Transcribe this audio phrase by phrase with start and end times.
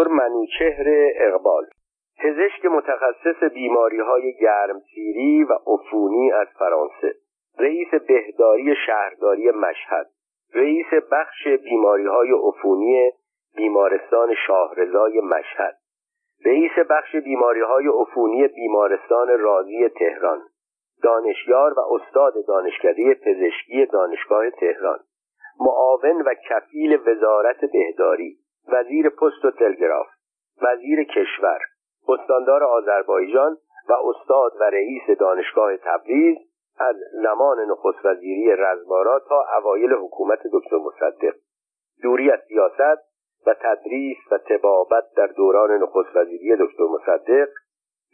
[0.00, 1.66] دکتر منوچهر اقبال.
[2.18, 7.14] پزشک متخصص بیماری های گرمسیری و عفونی از فرانسه.
[7.58, 10.06] رئیس بهداری شهرداری مشهد.
[10.54, 13.10] رئیس بخش بیماری های عفونی
[13.56, 15.76] بیمارستان شاهرضای مشهد.
[16.44, 20.42] رئیس بخش بیماری های عفونی بیمارستان رازی تهران.
[21.02, 24.98] دانشیار و استاد دانشکده پزشکی دانشگاه تهران.
[25.60, 28.39] معاون و کفیل وزارت بهداری.
[28.72, 30.06] وزیر پست و تلگراف
[30.62, 31.60] وزیر کشور
[32.08, 33.56] استاندار آذربایجان
[33.88, 36.36] و استاد و رئیس دانشگاه تبریز
[36.78, 41.34] از زمان نخست وزیری رزمارا تا اوایل حکومت دکتر مصدق.
[42.02, 43.02] دوری از سیاست
[43.46, 47.48] و تدریس و تبابت در دوران نخست وزیری دکتر مصدق.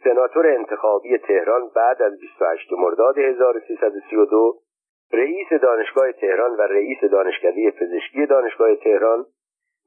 [0.03, 4.59] سناتور انتخابی تهران بعد از 28 مرداد 1332
[5.13, 9.25] رئیس دانشگاه تهران و رئیس دانشکده پزشکی دانشگاه تهران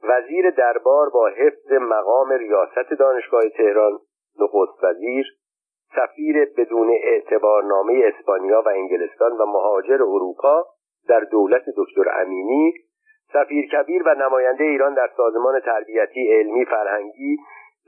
[0.02, 3.98] وزیر دربار با حفظ مقام ریاست دانشگاه تهران
[4.40, 5.26] نخست وزیر
[5.96, 10.66] سفیر بدون اعتبارنامه اسپانیا و انگلستان و مهاجر اروپا
[11.08, 12.72] در دولت دکتر امینی
[13.32, 17.36] سفیر کبیر و نماینده ایران در سازمان تربیتی علمی فرهنگی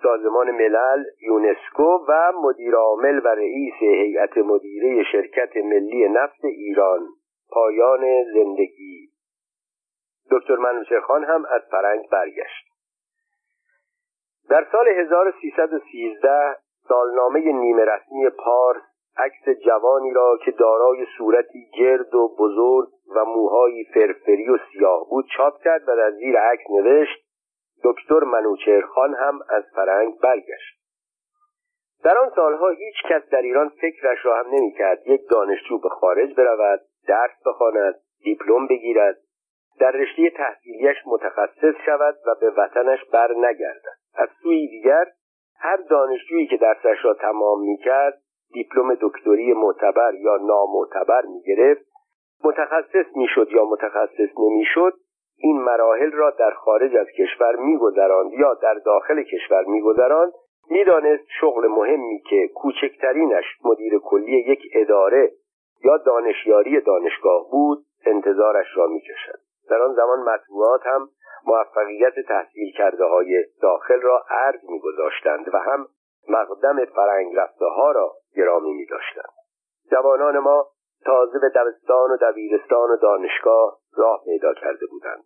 [0.02, 7.00] سازمان ملل یونسکو و مدیر عامل و رئیس هیئت مدیره شرکت ملی نفت ایران
[7.50, 9.11] پایان زندگی.
[10.32, 12.66] دکتر منوچهر خان هم از فرنگ برگشت.
[14.50, 16.56] در سال 1313
[16.88, 18.82] سالنامه نیمه رسمی پارس
[19.16, 25.26] عکس جوانی را که دارای صورتی گرد و بزرگ و موهایی فرفری و سیاه بود
[25.36, 27.24] چاپ کرد و در زیر عکس نوشت
[27.84, 30.82] دکتر منوچهرخان هم از فرنگ برگشت.
[32.04, 35.06] در آن سالها هیچ کس در ایران فکرش را هم نمی‌کرد.
[35.06, 37.94] یک دانشجو به خارج برود درس بخواند
[38.24, 39.16] دیپلم بگیرد
[39.80, 43.96] در رشته تحصیلیش متخصص شود و به وطنش بر نگردد.
[44.14, 45.06] از سوی دیگر
[45.58, 48.18] هر دانشجویی که درسش را تمام می‌کرد
[48.52, 51.86] دیپلم دکتری معتبر یا نامعتبر می‌گرفت.
[52.44, 54.92] متخصص می‌شد یا متخصص نمی‌شد
[55.38, 60.32] این مراحل را در خارج از کشور میگذراند یا در داخل کشور میگذراند.
[60.70, 65.30] می‌دانست شغل مهمی که کوچکترینش مدیر کلی یک اداره
[65.84, 69.38] یا دانشیاری دانشگاه بود انتظارش را می‌کشد.
[69.72, 71.08] در آن زمان مطبوعات هم
[71.46, 75.86] موفقیت تحصیل کرده های داخل را ارز میگذاشتند و هم
[76.28, 79.32] مقدم فرنگ رفته ها را گرامی می داشتند.
[79.90, 80.66] جوانان ما
[81.04, 85.24] تازه به دبستان و دبیرستان و دانشگاه راه پیدا کرده بودند.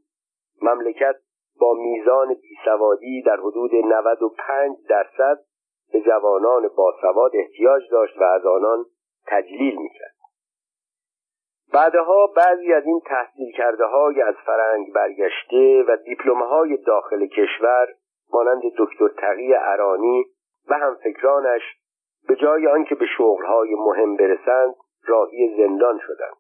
[0.63, 1.17] مملکت
[1.61, 5.39] با میزان بیسوادی در حدود 95 درصد
[5.93, 8.85] به جوانان باسواد احتیاج داشت و از آنان
[9.27, 10.16] تجلیل می‌کرد
[11.73, 17.89] بعدها بعضی از این تحصیل کرده های از فرنگ برگشته و دیپلمه های داخل کشور
[18.33, 20.25] مانند دکتر تقی ارانی
[20.69, 21.63] و هم فکرانش
[22.29, 24.75] به جای آنکه به شغلهای مهم برسند
[25.07, 26.37] راهی زندان شدند.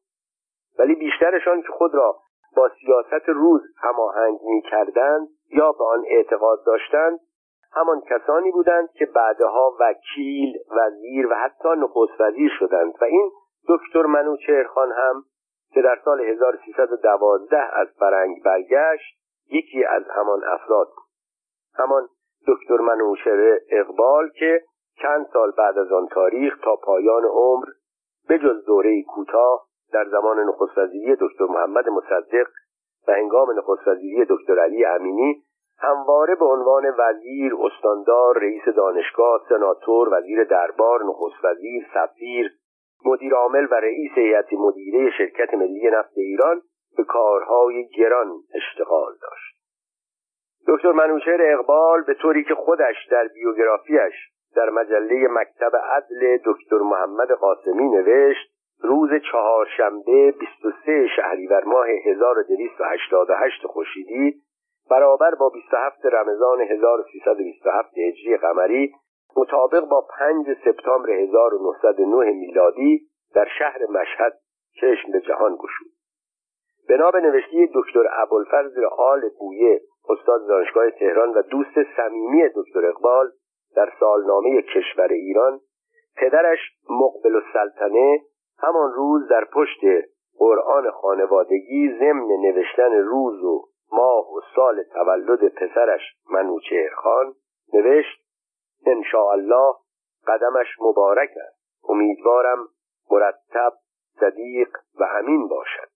[0.78, 2.16] ولی بیشترشان که خود را
[2.56, 7.20] با سیاست روز هماهنگ می کردند یا به آن اعتقاد داشتند
[7.72, 13.30] همان کسانی بودند که بعدها وکیل، وزیر و حتی نخست وزیر شدند و این
[13.68, 15.24] دکتر منوچهرخان هم
[15.74, 19.18] که در سال 1312 از فرنگ برگشت
[19.50, 21.06] یکی از همان افراد بود.
[21.74, 22.08] همان
[22.48, 24.62] دکتر منوچهر اقبال که
[25.02, 27.64] چند سال بعد از آن تاریخ تا پایان عمر
[28.28, 30.78] به جز دوره کوتاه در زمان نخست
[31.20, 32.46] دکتر محمد مصدق
[33.08, 33.88] و هنگام نخست
[34.28, 35.42] دکتر علی امینی
[35.78, 42.52] همواره به عنوان وزیر، استاندار، رئیس دانشگاه، سناتور، وزیر دربار، نخست وزیر، سفیر،
[43.04, 46.62] مدیر عامل و رئیس هیئت مدیره شرکت ملی نفت ایران
[46.96, 49.56] به کارهای گران اشتغال داشت.
[50.68, 54.14] دکتر منوچهر اقبال به طوری که خودش در بیوگرافیش
[54.56, 58.50] در مجله مکتب عدل دکتر محمد قاسمی نوشت
[58.82, 64.34] روز چهارشنبه 23 شهریور ماه 1288 خورشیدی
[64.90, 68.94] برابر با 27 رمضان 1327 هجری قمری
[69.36, 73.00] مطابق با 5 سپتامبر 1909 میلادی
[73.34, 74.38] در شهر مشهد
[74.80, 75.96] چشم به جهان گشود.
[76.88, 83.30] بنا به نوشته دکتر ابوالفضل آل بویه استاد دانشگاه تهران و دوست صمیمی دکتر اقبال
[83.76, 85.60] در سالنامه کشور ایران
[86.16, 86.58] پدرش
[86.90, 88.20] مقبل السلطنه
[88.58, 89.80] همان روز در پشت
[90.38, 97.34] قرآن خانوادگی ضمن نوشتن روز و ماه و سال تولد پسرش منوچهر خان
[97.72, 98.25] نوشت
[99.14, 99.74] الله
[100.26, 101.56] قدمش مبارک است.
[101.88, 102.68] امیدوارم
[103.10, 103.72] مرتب
[104.20, 104.68] صدیق
[105.00, 105.88] و امین باشد.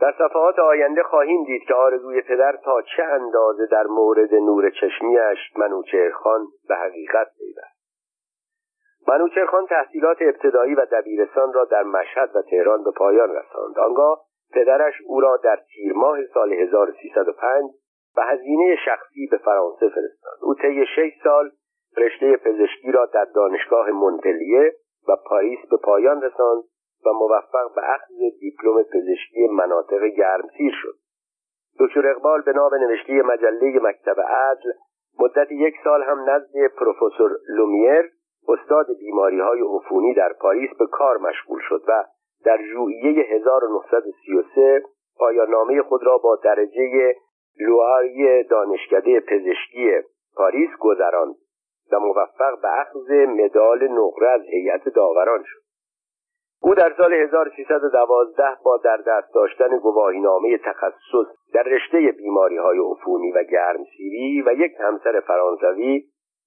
[0.00, 5.38] در صفحات آینده خواهیم دید که آرزوی پدر تا چه اندازه در مورد نور چشمیش
[5.56, 7.82] منوچهرخان به حقیقت پیوست.
[9.08, 13.78] منوچهرخان تحصیلات ابتدایی و دبیرستان را در مشهد و تهران به پایان رساند.
[13.78, 14.20] آنگاه
[14.52, 17.70] پدرش او را در تیر ماه سال 1305
[18.16, 20.38] به هزینه شخصی به فرانسه فرستاد.
[20.42, 21.50] او طی شش سال
[21.96, 24.74] رشته پزشکی را در دانشگاه مونپلیه
[25.08, 26.62] و پاریس به پایان رساند
[27.06, 30.94] و موفق به اخذ دیپلم پزشکی مناطق گرمسیر شد.
[31.80, 34.72] دکتر اقبال به نام نوشته مجله مکتب عدل
[35.18, 38.10] مدت یک سال هم نزد پروفسور لومیر
[38.48, 42.04] استاد بیماری های عفونی در پاریس به کار مشغول شد و
[42.44, 44.82] در ژوئیه 1933
[45.18, 47.14] پایان نامه خود را با درجه
[47.60, 49.90] lauréat دانشکده پزشکی
[50.36, 51.34] پاریس گذراند.
[51.92, 55.62] و موفق به اخذ مدال نقره از هیئت داوران شد.
[56.62, 63.32] او در سال 1312 با در دست داشتن گواهینامه تخصص در رشته بیماری های عفونی
[63.32, 66.04] و گرمسیری و یک همسر فرانسوی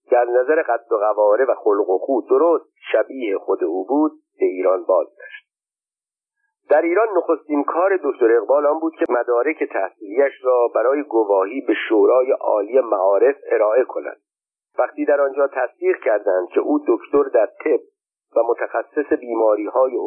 [0.10, 4.12] که از نظر قد و قواره و خلق و خود درست شبیه خود او بود
[4.40, 5.46] به ایران بازگشت.
[6.70, 11.74] در ایران نخستین کار دکتر اقبال آن بود که مدارک تحصیلیش را برای گواهی به
[11.90, 14.18] شورای عالی معارف ارائه کند.
[14.80, 17.80] وقتی در آنجا تصدیق کردند که او دکتر در طب
[18.36, 19.98] و متخصص بیماری های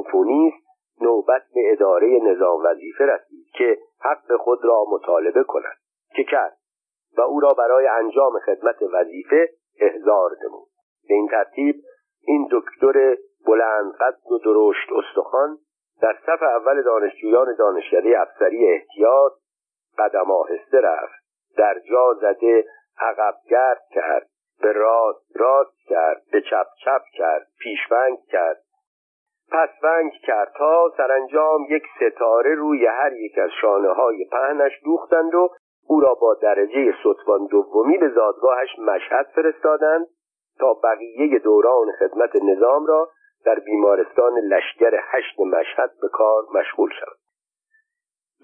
[1.01, 5.77] نوبت به اداره نظام وظیفه رسید که حق خود را مطالبه کند
[6.17, 6.57] که کرد
[7.17, 9.49] و او را برای انجام خدمت وظیفه
[9.81, 10.69] احضار نمود.
[11.09, 11.75] به این ترتیب
[12.23, 13.17] این دکتر
[13.47, 15.59] بلند قد و درشت استخوان
[16.03, 19.33] در صف اول دانشجویان دانشکده افسری احتیاط
[19.99, 21.25] قدم آهسته رفت
[21.57, 22.65] در جا زده
[23.01, 24.29] عقب گرد کرد.
[24.63, 28.63] به راست راست کرد به چپ چپ کرد پیشونگ کرد
[29.51, 35.51] پسونگ کرد تا سرانجام یک ستاره روی هر یک از شانه های پهنش دوختند و
[35.89, 40.07] او را با درجه سطفان دومی به زادگاهش مشهد فرستادند
[40.59, 43.11] تا بقیه دوران خدمت نظام را
[43.45, 47.17] در بیمارستان لشکر هشت مشهد به کار مشغول شد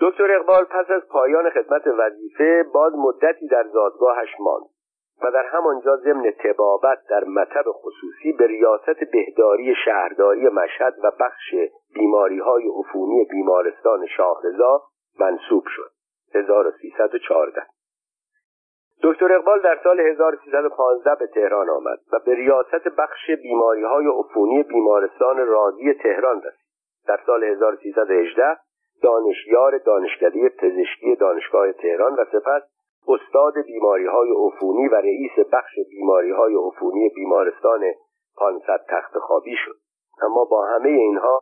[0.01, 4.74] دکتر اقبال پس از پایان خدمت وظیفه باز مدتی در زادگاهش ماند.
[5.23, 11.55] و در همانجا ضمن تبابت در مطب خصوصی به ریاست بهداری شهرداری مشهد و بخش
[11.95, 14.83] بیماری های عفونی بیمارستان شاهرضا
[15.21, 15.91] منصوب شد.
[16.35, 17.63] 1314
[19.03, 24.63] دکتر اقبال در سال 1315 به تهران آمد و به ریاست بخش بیماری های عفونی
[24.63, 26.65] بیمارستان رازی تهران رسید.
[27.07, 28.57] در سال 1318
[29.03, 32.63] دانشیار دانشکده پزشکی دانشگاه تهران و سپس
[33.09, 37.81] استاد بیماری های عفونی و رئیس بخش بیماری های عفونی بیمارستان
[38.37, 39.77] 500 تخت خوابی شد.
[40.23, 41.41] اما با همه اینها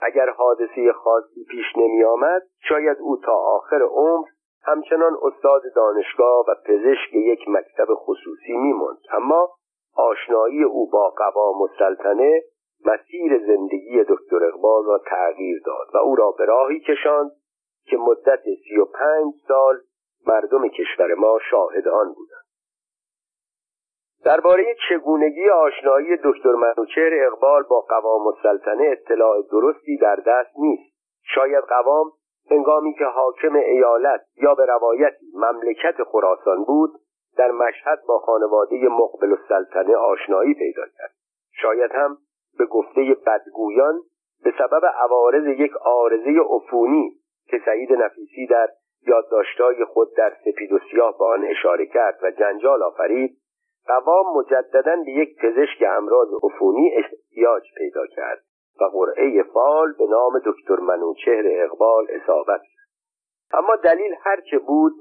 [0.00, 4.26] اگر حادثه خاصی پیش نمی آمد شاید او تا آخر عمر
[4.64, 9.50] همچنان استاد دانشگاه و پزشک یک مکتب خصوصی میموند اما
[9.96, 12.42] آشنایی او با قوام السلطنه
[12.84, 17.30] مسیر زندگی دکتر اقبال را تغییر داد و او را به راهی کشاند
[17.86, 19.78] که مدت سی و پنج سال
[20.28, 22.44] مردم کشور ما شاهد آن بودند.
[24.24, 30.94] درباره چگونگی آشنایی دکتر منوچهر اقبال با قوام السلطنه اطلاع درستی در دست نیست.
[31.34, 32.12] شاید قوام
[32.50, 36.90] هنگامی که حاکم ایالت یا به روایتی مملکت خراسان بود
[37.36, 41.10] در مشهد با خانواده مقبل السلطنه آشنایی پیدا کرد.
[41.52, 42.18] شاید هم
[42.58, 44.00] به گفته بدگویان
[44.44, 47.12] به سبب عوارض یک آرزه عفونی
[47.46, 48.68] که سعید نفیسی در
[49.08, 53.38] یادداشتهای خود در سپید و سیاه به آن اشاره کرد و جنجال آفرید
[53.86, 58.42] قوام مجددا به یک پزشک امراض عفونی احتیاج پیدا کرد
[58.80, 62.88] و قرعه فال به نام دکتر منوچهر اقبال اصابت کرد.
[63.52, 64.92] اما دلیل هرچه بود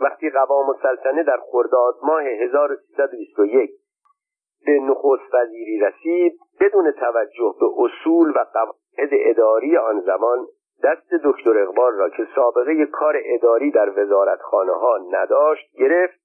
[0.00, 3.70] وقتی قوام السلطنه در خرداد ماه 1321
[4.66, 10.46] به نخست وزیری رسید بدون توجه به اصول و قواعد اداری آن زمان
[10.84, 16.20] دست دکتر اقبال را که سابقه کار اداری در وزارتخانه ها نداشت گرفت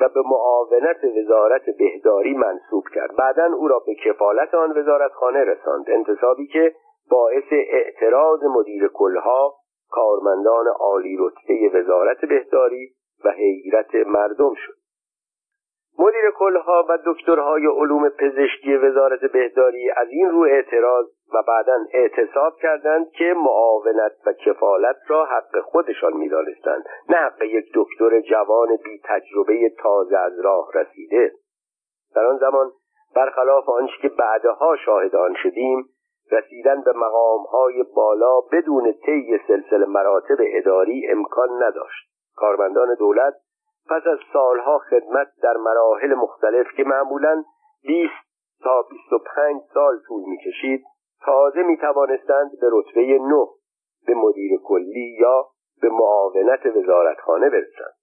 [0.00, 3.16] و به معاونت وزارت بهداری منصوب کرد.
[3.16, 5.84] بعدا او را به کفالت آن وزارتخانه رساند.
[5.90, 6.74] انتصابی که
[7.10, 9.54] باعث اعتراض مدیر کلها
[9.90, 12.90] کارمندان عالی رتبه وزارت بهداری
[13.24, 14.74] و حیرت مردم شد.
[15.98, 22.56] مدیر کلها و دکترهای علوم پزشکی وزارت بهداری از این رو اعتراض و بعدا اعتصاب
[22.56, 26.84] کردند که معاونت و کفالت را حق خودشان می‌دانستند.
[27.08, 31.32] نه حق یک دکتر جوان بی تجربه تازه از راه رسیده.
[32.14, 32.72] در آن زمان
[33.16, 35.88] برخلاف آنچه که بعدها شاهد آن شدیم
[36.32, 42.10] رسیدن به مقامهای بالا بدون طی سلسله مراتب اداری امکان نداشت.
[42.36, 43.34] کارمندان دولت
[43.90, 47.44] پس از سالها خدمت در مراحل مختلف که معمولا
[47.82, 48.12] 20
[48.62, 50.84] تا 25 سال طول می‌کشید
[51.24, 53.46] تازه می توانستند به رتبه نه
[54.06, 55.46] به مدیر کلی یا
[55.82, 57.94] به معاونت وزارتخانه برسند.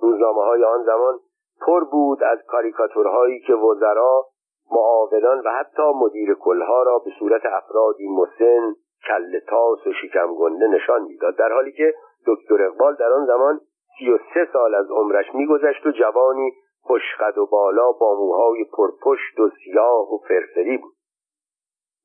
[0.00, 1.18] روزنامه های آن زمان
[1.60, 4.26] پر بود از کاریکاتورهایی که وزرا
[4.72, 8.74] معاونان و حتی مدیر کلها را به صورت افرادی مسن
[9.08, 11.36] کل تاس و شکم گنده نشان می‌داد.
[11.36, 11.94] در حالی که
[12.26, 13.60] دکتر اقبال در آن زمان
[13.98, 16.52] سی و سه سال از عمرش میگذشت و جوانی
[16.82, 20.92] خوشقد و بالا با موهای پرپشت و سیاه و فرفری بود.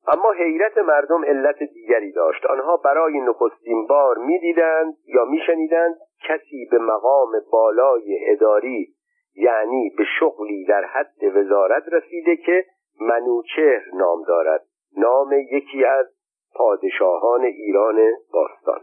[0.08, 2.46] اما حیرت مردم علت دیگری داشت.
[2.46, 5.96] آنها برای نخستین بار می‌دیدند یا میشنیدند
[6.28, 8.88] کسی به مقام بالای اداری
[9.36, 12.64] یعنی به شغلی در حد وزارت رسیده که
[13.00, 14.62] منوچهر نام دارد.
[14.96, 16.06] نام یکی از
[16.54, 17.96] پادشاهان ایران
[18.32, 18.80] باستان.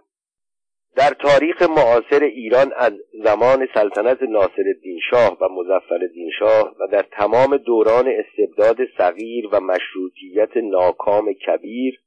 [0.98, 7.58] در تاریخ معاصر ایران از زمان سلطنت ناصرالدین شاه و مظفرالدین شاه و در تمام
[7.58, 12.00] دوران استبداد صغیر و مشروطیت ناکام کبیر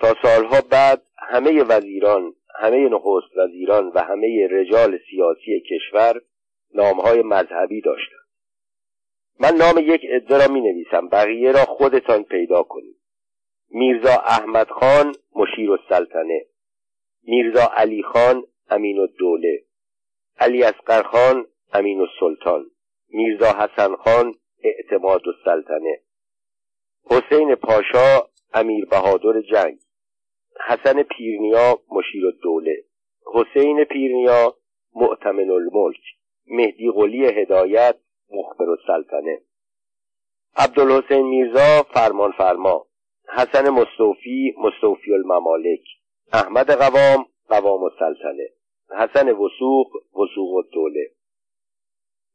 [0.00, 6.20] تا سالها بعد همه وزیران همه نخست وزیران و همه رجال سیاسی کشور
[6.74, 8.28] نامهای مذهبی داشتند.
[9.40, 12.96] من نام یک عده را می نویسم بقیه را خودتان پیدا کنید.
[13.70, 16.44] میرزا احمد خان مشیر السلطنه
[17.22, 19.64] میرزا علی خان امین الدوله.
[20.38, 22.70] علی اسقر خان امین السلطان.
[23.08, 26.00] میرزا حسن خان اعتماد السلطنه.
[27.10, 29.78] حسین پاشا امیر بهادر جنگ.
[30.66, 32.84] حسن پیرنیا مشیر الدوله.
[33.34, 34.54] حسین پیرنیا
[34.94, 36.00] معتمن الملک.
[36.46, 37.96] مهدی قلی هدایت
[38.30, 39.40] مخبر السلطنه.
[40.56, 42.86] عبدالحسین میرزا فرمان فرما.
[43.36, 45.97] حسن مستوفی مستوفی الممالک.
[46.32, 48.48] احمد قوام قوام السلطنه.
[48.98, 51.06] حسن وسوق وسوق الدوله.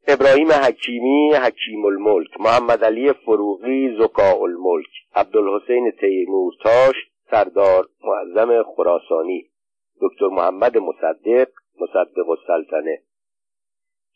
[0.08, 2.40] ابراهیم حکیمی حکیم الملک.
[2.40, 4.90] محمد علی فروغی زکاء الملک.
[5.14, 6.96] عبدالحسین تیمورتاش
[7.30, 9.50] سردار معظم خراسانی.
[10.02, 11.48] دکتر محمد مصدق
[11.80, 12.98] مصدق السلطنه.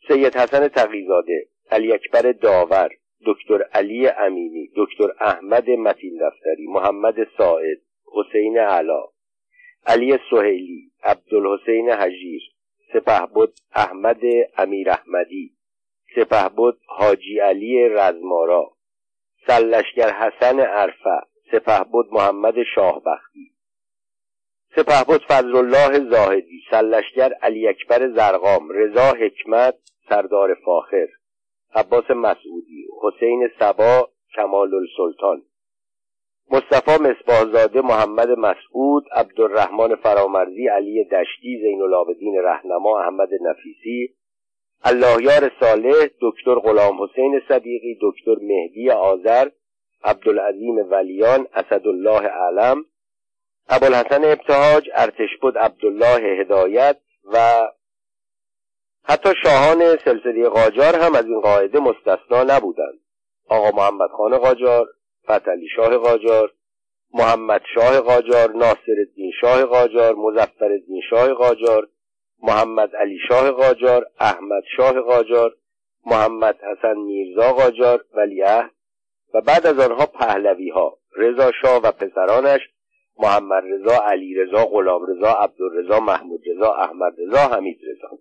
[0.07, 2.89] سید حسن تقیزاده علی اکبر داور
[3.25, 7.77] دکتر علی امینی دکتر احمد متین دفتری محمد ساعد
[8.15, 9.03] حسین علا
[9.91, 12.41] علی سهیلی عبدالحسین حجیر
[12.93, 14.21] سپهبد احمد
[14.57, 15.53] امیر احمدی
[16.15, 18.71] سپهبد حاجی علی رزمارا
[19.47, 23.51] سلشگر حسن عرفه سپهبد محمد شاهبختی
[25.27, 29.75] فضل الله زاهدی سلشگر علی اکبر زرقام رضا حکمت
[30.09, 31.07] سردار فاخر
[31.75, 35.41] عباس مسعودی حسین سبا کمال السلطان
[36.51, 44.15] مصطفی مصباحزاده محمد مسعود عبدالرحمن فرامرزی علی دشتی زین العابدین رهنما احمد نفیسی
[44.83, 49.49] اللهیار صالح دکتر غلام حسین صدیقی دکتر مهدی آذر
[50.03, 52.85] عبدالعظیم ولیان اسدالله علم
[53.69, 56.97] ابوالحسن ابتهاج ارتشبد عبدالله هدایت
[57.33, 57.61] و
[59.03, 62.99] حتی شاهان سلسله قاجار هم از این قاعده مستثنا نبودند.
[63.49, 64.87] آقا محمد خان قاجار.
[65.27, 66.53] فتلی شاه قاجار
[67.13, 71.87] محمد شاه قاجار ناصر الدین شاه قاجار مزفر الدین شاه قاجار
[72.43, 75.55] محمد علی شاه قاجار احمد شاه قاجار
[76.05, 78.71] محمد حسن میرزا قاجار ولیعهد
[79.33, 82.61] و بعد از آنها پهلوی ها رضا شاه و پسرانش
[83.19, 88.17] محمد رضا علی رضا غلام رضا عبدالرضا محمود رضا احمد رضا حمید رضا.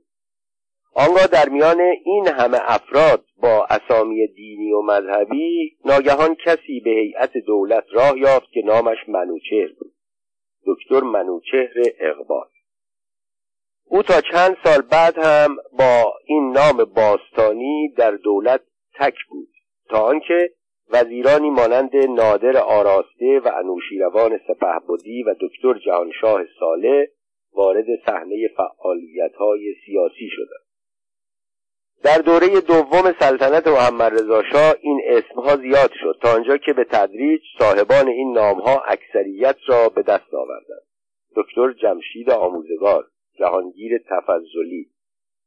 [0.94, 7.32] آنگاه در میان این همه افراد با اسامی دینی و مذهبی ناگهان کسی به هیئت
[7.46, 9.92] دولت راه یافت که نامش منوچهر بود.
[10.66, 12.46] دکتر منوچهر اقبال.
[13.84, 18.60] او تا چند سال بعد هم با این نام باستانی در دولت
[18.94, 19.48] تک بود
[19.88, 20.50] تا آنکه
[20.90, 27.10] وزیرانی مانند نادر آراسته و انوشیروان سپهبدی و دکتر جهانشاه ساله
[27.52, 30.67] وارد صحنه فعالیت‌های سیاسی شدند.
[32.08, 36.84] در دوره دوم سلطنت محمد رضا شاه این اسمها زیاد شد تا آنجا که به
[36.84, 40.86] تدریج صاحبان این نامها اکثریت را به دست آوردند.
[41.36, 43.04] دکتر جمشید آموزگار
[43.38, 44.90] جهانگیر تفضلی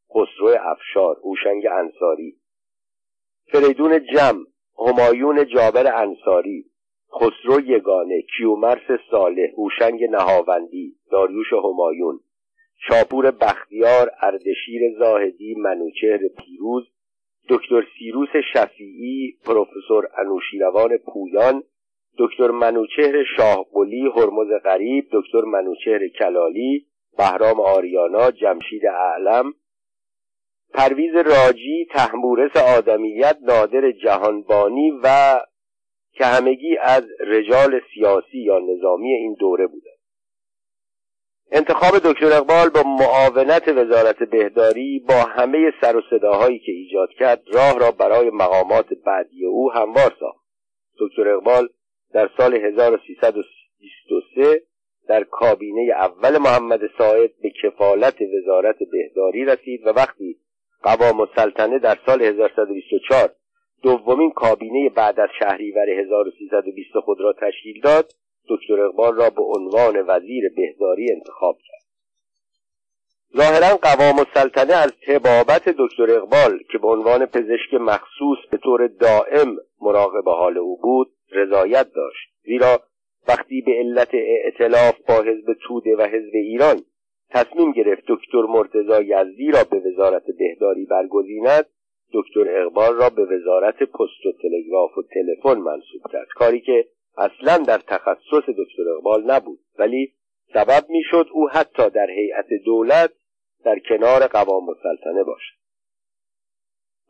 [0.09, 2.35] خسرو افشار هوشنگ انصاری
[3.51, 4.37] فریدون جم
[4.87, 6.65] همایون جابر انصاری
[7.13, 12.19] خسرو یگانه کیومرس صالح هوشنگ نهاوندی داریوش همایون
[12.87, 16.87] شاپور بختیار اردشیر زاهدی منوچهر پیروز
[17.49, 21.63] دکتر سیروس شفیعی پروفسور انوشیروان پویان
[22.17, 26.85] دکتر منوچهر شاهقلی هرمز غریب دکتر منوچهر کلالی
[27.17, 29.53] بهرام آریانا جمشید اعلم
[30.73, 35.39] پرویز راجی تحمورس آدمیت نادر جهانبانی و
[36.13, 39.90] که همگی از رجال سیاسی یا نظامی این دوره بودند.
[41.53, 47.43] انتخاب دکتر اقبال با معاونت وزارت بهداری با همه سر و صداهایی که ایجاد کرد
[47.53, 50.45] راه را برای مقامات بعدی او هموار ساخت.
[50.99, 51.69] دکتر اقبال
[52.13, 54.61] در سال 1323
[55.07, 60.37] در کابینه اول محمد ساعد به کفالت وزارت بهداری رسید و وقتی
[60.83, 63.29] قوام السلطنه در سال 1124
[63.83, 68.05] دومین کابینه بعد از شهریور 1320 خود را تشکیل داد
[68.49, 71.81] دکتر اقبال را به عنوان وزیر بهداری انتخاب کرد.
[73.37, 79.57] ظاهرا قوام السلطنه از تبابت دکتر اقبال که به عنوان پزشک مخصوص به طور دائم
[79.81, 82.29] مراقب حال او بود رضایت داشت.
[82.43, 82.79] زیرا
[83.27, 86.81] وقتی به علت ائتلاف با حزب توده و حزب ایران
[87.29, 91.65] تصمیم گرفت دکتر مرتزا یزدی را به وزارت بهداری برگزیند
[92.13, 96.27] دکتر اقبال را به وزارت پست و تلگراف و تلفن منصوب کرد.
[96.35, 96.85] کاری که
[97.17, 100.13] اصلا در تخصص دکتر اقبال نبود ولی
[100.53, 103.11] سبب می‌شد او حتی در هیئت دولت
[103.65, 105.61] در کنار قوام السلطنه باشد.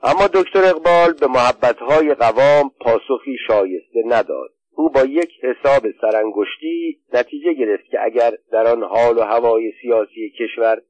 [0.04, 4.50] اما دکتر اقبال به محبتهای قوام پاسخی شایسته نداد.
[4.76, 10.34] او با یک حساب سرانگشتی نتیجه گرفت که اگر در آن حال و هوای سیاسی
[10.40, 10.82] کشور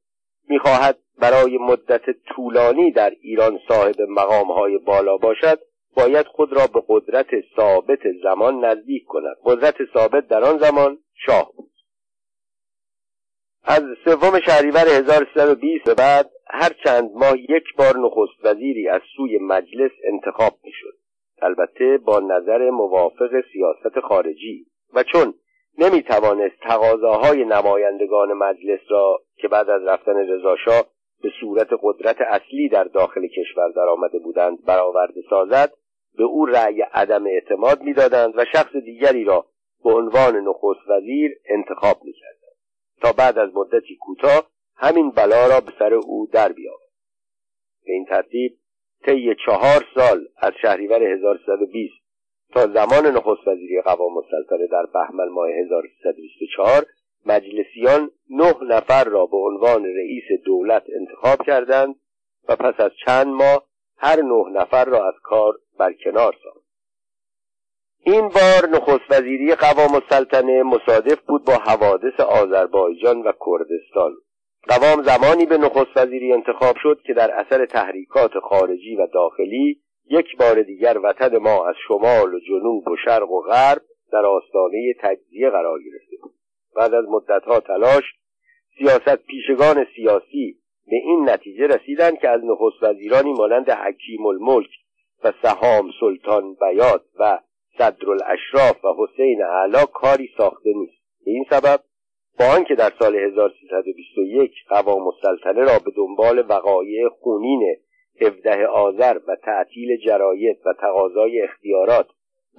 [0.49, 2.01] می‌خواهد برای مدت
[2.35, 5.59] طولانی در ایران صاحب مقامهای بالا باشد
[5.95, 9.35] باید خود را به قدرت ثابت زمان نزدیک کند.
[9.45, 11.71] قدرت ثابت در آن زمان شاه بود.
[13.63, 19.37] از سوم شهریور 1320 به بعد هر چند ماه یک بار نخست وزیری از سوی
[19.37, 20.93] مجلس انتخاب می‌شد.
[21.41, 24.65] البته با نظر موافق سیاست خارجی.
[24.93, 25.33] و چون
[25.77, 30.85] نمی توانست تقاضاهای نمایندگان مجلس را که بعد از رفتن رضاشاه
[31.23, 35.73] به صورت قدرت اصلی در داخل کشور درآمده بودند برآورده سازد
[36.17, 39.45] به او رأی عدم اعتماد می‌دادند و شخص دیگری را
[39.83, 42.55] به عنوان نخست وزیر انتخاب می‌کردند.
[43.01, 46.91] تا بعد از مدتی کوتاه همین بلا را به سر او در بیاورد.
[47.85, 48.57] به این ترتیب
[49.05, 51.93] طی چهار سال از شهریور 1320
[52.53, 56.85] تا زمان نخست وزیری قوام السلطنه در بهمن ماه 1324
[57.25, 61.95] مجلسیان نه نفر را به عنوان رئیس دولت انتخاب کردند
[62.49, 63.63] و پس از چند ماه
[64.03, 66.65] هر نه نفر را از کار برکنار ساخت.
[68.05, 74.13] این بار نخست وزیری قوام السلطنه مصادف بود با حوادث آذربایجان و کردستان.
[74.67, 80.37] قوام زمانی به نخست وزیری انتخاب شد که در اثر تحریکات خارجی و داخلی یک
[80.37, 85.49] بار دیگر وطن ما از شمال و جنوب و شرق و غرب در آستانه تجزیه
[85.49, 86.33] قرار گرفته بود.
[86.75, 88.03] بعد از مدتها تلاش
[88.77, 90.60] سیاست پیشگان سیاسی
[90.91, 94.69] به این نتیجه رسیدند که از نخست وزیرانی مانند حکیم الملک
[95.23, 97.39] و سهام سلطان بیات و
[97.77, 101.01] صدرالاشراف و حسین اعلا کاری ساخته نیست.
[101.25, 101.79] به این سبب
[102.39, 107.75] با آنکه در سال 1321 قوام السلطنه را به دنبال وقایع خونین
[108.21, 112.07] 17 آذر و تعطیل جراید و تقاضای اختیارات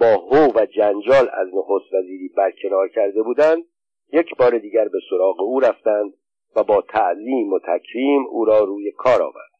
[0.00, 3.64] با هو و جنجال از نخست وزیری برکنار کرده بودند
[4.12, 6.14] یک بار دیگر به سراغ او رفتند
[6.56, 9.52] و با تعظیم و تکریم او را روی کار آورد.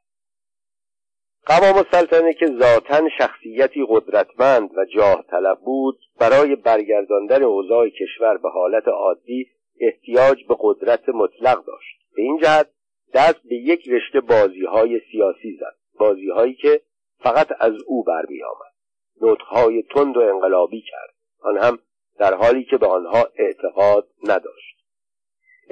[1.47, 8.51] قوام السلطنه که ذاتا شخصیتی قدرتمند و جاه طلب بود برای برگرداندن اوضاع کشور به
[8.51, 9.47] حالت عادی
[9.81, 11.99] احتیاج به قدرت مطلق داشت.
[12.17, 12.69] به این جهت
[13.15, 16.81] دست به یک رشته بازی های سیاسی زد بازی هایی که
[17.19, 18.73] فقط از او برمی آمد
[19.21, 21.15] نطقهای تند و انقلابی کرد.
[21.41, 21.79] آن هم
[22.19, 24.72] در حالی که به آنها اعتقاد نداشت.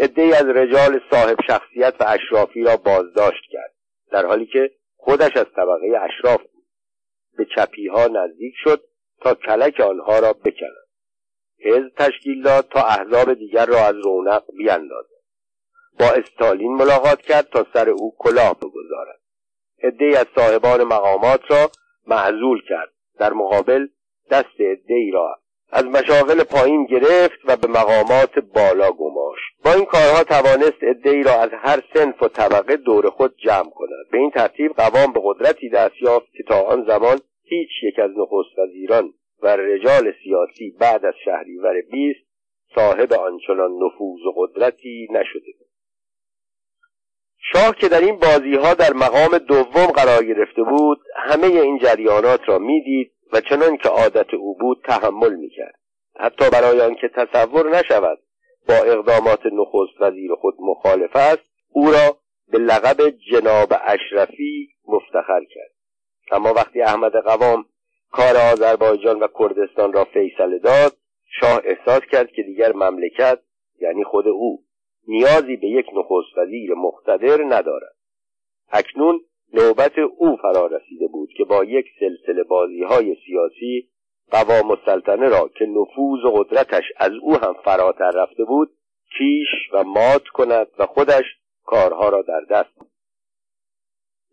[0.00, 3.74] عدهای از رجال صاحب شخصیت و اشرافی را بازداشت کرد.
[4.12, 6.64] در حالی که خودش از طبقه اشراف بود.
[7.36, 8.84] به چپی ها نزدیک شد
[9.20, 10.86] تا کلک آنها را بکند.
[11.64, 15.20] حزب تشکیل داد تا احزاب دیگر را از رونق بیاندازد
[15.98, 19.20] با استالین ملاقات کرد تا سر او کلاه بگذارد.
[19.82, 21.70] عدهای از صاحبان مقامات را
[22.06, 22.92] معزول کرد.
[23.18, 23.88] در مقابل
[24.30, 25.40] دست عدهای را
[25.72, 29.44] از مشاغل پایین گرفت و به مقامات بالا گماشت.
[29.64, 34.06] با این کارها توانست عدهای را از هر سنف و طبقه دور خود جمع کند.
[34.12, 38.10] به این ترتیب قوام به قدرتی دست یافت که تا آن زمان هیچ یک از
[38.10, 42.20] نخست وزیران و رجال سیاسی بعد از شهریور بیست
[42.74, 45.70] صاحب آنچنان نفوذ و قدرتی نشده بود.
[47.52, 52.40] شاه که در این بازی ها در مقام دوم قرار گرفته بود همه این جریانات
[52.48, 55.74] را می‌دید و چنان که عادت او بود تحمل می‌کرد.
[56.16, 58.18] حتی برای آنکه تصور نشود
[58.68, 62.16] با اقدامات نخست وزیر خود مخالف است او را
[62.52, 65.70] به لقب جناب اشرفی مفتخر کرد.
[66.32, 67.64] اما وقتی احمد قوام
[68.10, 70.92] کار آذربایجان و کردستان را فیصله داد
[71.40, 73.38] شاه احساس کرد که دیگر مملکت
[73.80, 74.64] یعنی خود او
[75.08, 77.96] نیازی به یک نخست وزیر مقتدر ندارد.
[78.72, 79.20] اکنون
[79.54, 83.88] نوبت او فرا رسیده بود که با یک سلسله بازی های سیاسی
[84.30, 88.70] قوام السلطنه را که نفوذ و قدرتش از او هم فراتر رفته بود
[89.18, 91.24] کیش و مات کند و خودش
[91.64, 92.90] کارها را در دست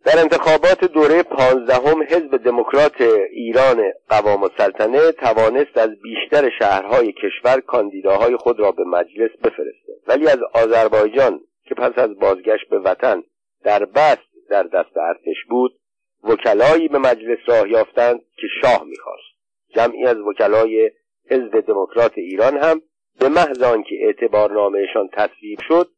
[0.04, 3.00] در انتخابات دوره پانزدهم حزب دموکرات
[3.30, 10.28] ایران قوام السلطنه توانست از بیشتر شهرهای کشور کاندیداهای خود را به مجلس بفرستد ولی
[10.28, 13.22] از آذربایجان که پس از بازگشت به وطن
[13.64, 15.78] در بست در دست ارتش بود
[16.24, 19.38] وکلایی به مجلس راه یافتند که شاه می‌خواست.
[19.74, 20.90] جمعی از وکلای
[21.30, 22.82] حزب دموکرات ایران هم
[23.20, 25.90] به محض آنکه اعتبارنامهشان تصویب شد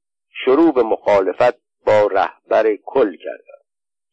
[0.44, 1.54] شروع به مخالفت
[1.86, 3.64] با رهبر کل کردند.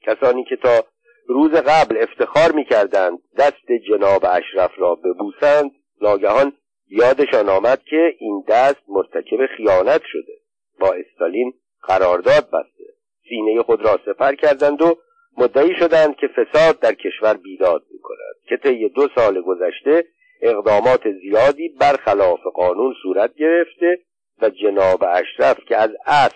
[0.02, 0.86] کسانی که تا
[1.28, 5.71] روز قبل افتخار می‌کردند دست جناب اشرف را ببوسند
[6.02, 6.54] ناگهان
[6.89, 10.34] یادشان آمد که این دست مرتکب خیانت شده.
[10.80, 12.97] با استالین قرارداد بسته.
[13.30, 14.98] سینه خود را سپر کردند و
[15.38, 18.36] مدعی شدند که فساد در کشور بیداد می‌کند.
[18.50, 20.06] که طی دو سال گذشته
[20.42, 24.00] اقدامات زیادی برخلاف قانون صورت گرفته
[24.42, 26.36] و جناب اشرف که از اصل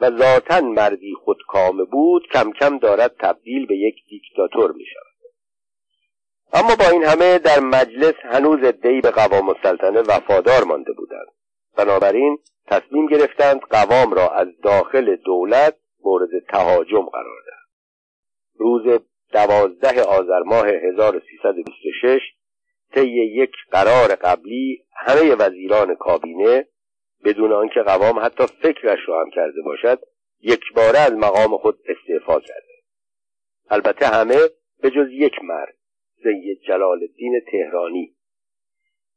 [0.00, 5.06] و ذاتا مردی خودکامه بود کم کم دارد تبدیل به یک دیکتاتور می شود
[6.52, 11.26] اما با این همه در مجلس هنوز ادهی به قوام السلطنه وفادار مانده بودند.
[11.76, 17.66] بنابراین تصمیم گرفتند قوام را از داخل دولت مورد تهاجم قرار دهند
[18.54, 19.00] روز
[19.32, 22.20] دوازده آذر ماه 1326
[22.94, 26.68] طی یک قرار قبلی همه وزیران کابینه
[27.24, 30.02] بدون آنکه قوام حتی فکرش رو هم کرده باشد
[30.40, 32.76] یک باره از مقام خود استعفا کرده.
[33.70, 34.38] البته همه
[34.82, 35.76] به جز یک مرد
[36.22, 38.16] سید جلال الدین تهرانی.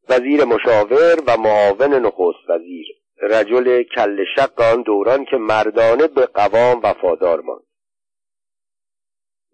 [0.10, 6.80] وزیر مشاور و معاون نخست وزیر رجل کل شق آن دوران که مردانه به قوام
[6.84, 7.64] وفادار ماند.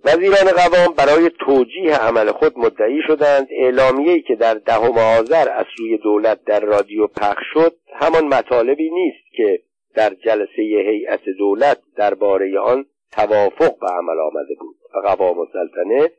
[0.06, 3.48] وزیران قوام برای توجیه عمل خود مدعی شدند.
[3.52, 9.36] اعلامیه‌ای که در دهم آذر از سوی دولت در رادیو پخش شد همان مطالبی نیست
[9.38, 9.62] که
[9.96, 14.76] در جلسه هیئت دولت درباره آن توافق به عمل آمده بود.
[14.96, 16.12] و قوام السلطنه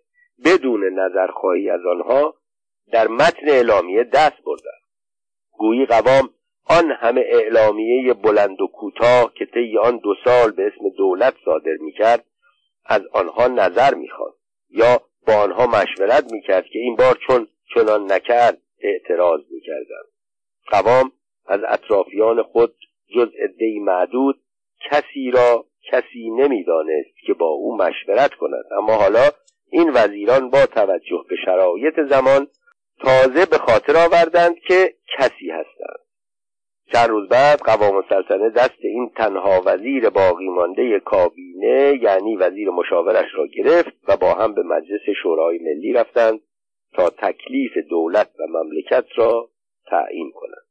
[0.44, 2.34] بدون نظرخواهی از آنها
[2.92, 4.82] در متن اعلامیه دست بردند.
[5.52, 6.30] گویی قوام
[6.68, 11.76] آن همه اعلامیه بلند و کوتاه که طی آن دو سال به اسم دولت صادر
[11.80, 12.24] می‌کرد
[12.84, 14.34] از آنها نظر می‌خواد
[14.70, 20.06] یا با آنها مشورت می‌کرد که این بار چون چنان نکرد اعتراض می‌کردند.
[20.66, 21.12] قوام
[21.46, 22.74] از اطرافیان خود
[23.14, 24.40] جز عدهای معدود
[24.90, 28.64] کسی را کسی نمی‌دانست که با او مشورت کند.
[28.78, 29.30] اما حالا
[29.70, 32.46] این وزیران با توجه به شرایط زمان
[33.00, 36.05] تازه به خاطر آوردند که کسی هستند.
[36.92, 43.26] چند روز بعد قوام السلطنه دست این تنها وزیر باقی مانده کابینه یعنی وزیر مشاورش
[43.34, 46.40] را گرفت و با هم به مجلس شورای ملی رفتند
[46.94, 49.48] تا تکلیف دولت و مملکت را
[49.90, 50.66] تعیین کنند.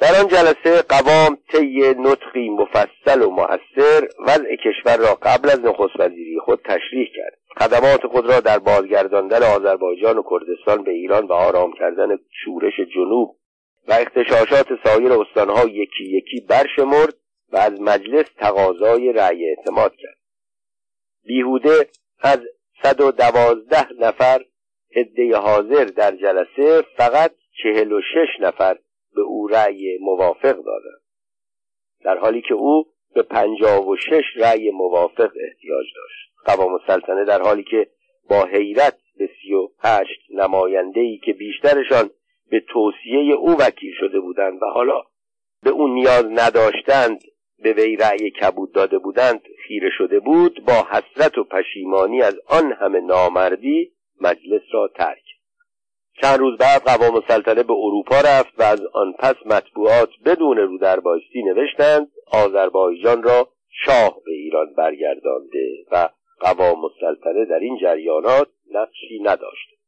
[0.00, 6.00] در آن جلسه قوام طی نطقی مفصل و مؤثر وضع کشور را قبل از نخست
[6.00, 7.38] وزیری خود تشریح کرد.
[7.58, 13.36] خدمات خود را در بازگرداندن آذربایجان و کردستان به ایران و آرام کردن شورش جنوب
[13.88, 17.14] و اختشاشات سایر استانها یکی یکی برشمرد
[17.52, 20.18] و از مجلس تقاضای رأی اعتماد کرد.
[21.24, 21.88] بیهوده
[22.20, 22.40] از
[22.82, 24.44] صد و دوازده نفر
[24.96, 28.78] عده حاضر در جلسه فقط چهل و شش نفر
[29.14, 31.02] به او رأی موافق دادند.
[32.04, 36.32] در حالی که او به پنجاه و شش رأی موافق احتیاج داشت.
[36.44, 37.86] قوام السلطنه در حالی که
[38.28, 42.10] با حیرت به سی و هشت نمایندهای که بیشترشان
[42.52, 45.02] به توصیه او وکیل شده بودند و حالا
[45.62, 47.20] به او نیاز نداشتند
[47.62, 52.72] به وی رأی کبود داده بودند خیره شده بود با حسرت و پشیمانی از آن
[52.72, 55.22] همه نامردی مجلس را ترک
[56.22, 60.78] چند روز بعد قوام السلطنه به اروپا رفت و از آن پس مطبوعات بدون رو
[60.78, 63.48] در بایستی نوشتند آذربایجان را
[63.86, 66.08] شاه به ایران برگردانده و
[66.40, 69.81] قوام السلطنه در این جریانات نقشی نداشت.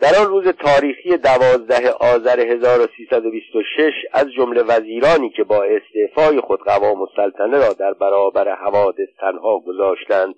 [0.00, 7.02] در آن روز تاریخی دوازده آذر 1326 از جمله وزیرانی که با استعفای خود قوام
[7.02, 10.34] السلطنه را در برابر حوادث تنها گذاشتند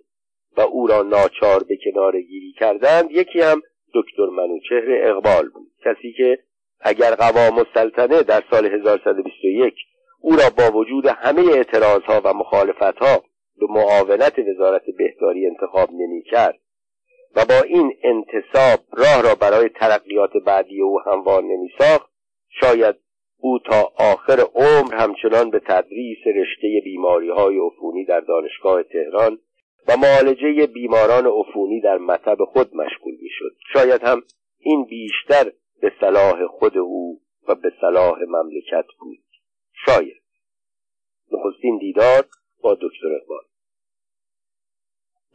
[0.56, 3.62] و او را ناچار به کنار گیری کردند یکی هم
[3.94, 5.70] دکتر منوچهر اقبال بود.
[5.84, 6.38] کسی که
[6.80, 9.74] اگر قوام السلطنه در سال 1121
[10.20, 13.22] او را با وجود همه اعتراضها و مخالفتها
[13.60, 16.58] به معاونت وزارت بهداری انتخاب نمی کرد
[17.36, 22.10] و با این انتصاب راه را برای ترقیات بعدی او هموار نمی ساخت
[22.60, 22.96] شاید
[23.38, 29.38] او تا آخر عمر همچنان به تدریس رشته بیماری های عفونی در دانشگاه تهران
[29.88, 34.22] و معالجه بیماران عفونی در مطب خود مشغول می شد شاید هم
[34.58, 39.18] این بیشتر به صلاح خود او و به صلاح مملکت بود.
[39.86, 40.22] شاید.
[41.32, 42.24] نخستین دیدار
[42.62, 43.42] با دکتر اقبال.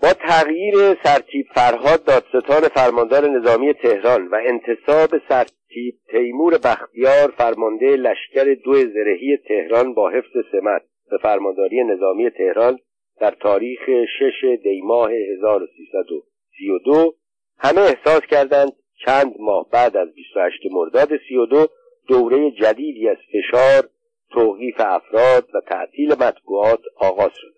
[0.02, 8.56] با تغییر سرتیب فرهاد دادستان فرماندار نظامی تهران و انتصاب سرتیب تیمور بختیار فرمانده لشکر
[8.66, 10.82] دو زرهی تهران با حفظ سمت
[11.12, 12.80] به فرمانداری نظامی تهران
[13.20, 13.80] در تاریخ
[14.20, 17.16] شش دیماه 1332
[17.58, 18.72] همه احساس کردند
[19.06, 21.68] چند ماه بعد از 28 مرداد 32
[22.08, 23.90] دوره جدیدی از فشار
[24.32, 27.54] توقیف افراد و تعطیل مطبوعات آغاز شد.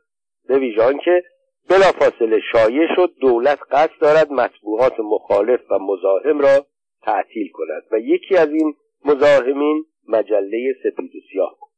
[0.48, 1.24] به ویژان که
[1.70, 6.66] بلافاصله شایع شد دولت قصد دارد مطبوعات مخالف و مزاحم را
[7.02, 11.70] تعطیل کند و یکی از این مزاحمین مجله سپید و سیاه بود.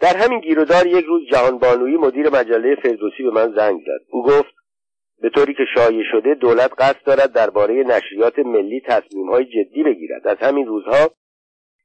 [0.00, 4.06] در همین گیرودار یک روز جهانبانویی مدیر مجله فردوسی به من زنگ زد.
[4.10, 4.54] او گفت
[5.20, 10.28] به طوری که شایع شده دولت قصد دارد درباره نشریات ملی تصمیمهای جدی بگیرد.
[10.28, 11.10] از همین روزها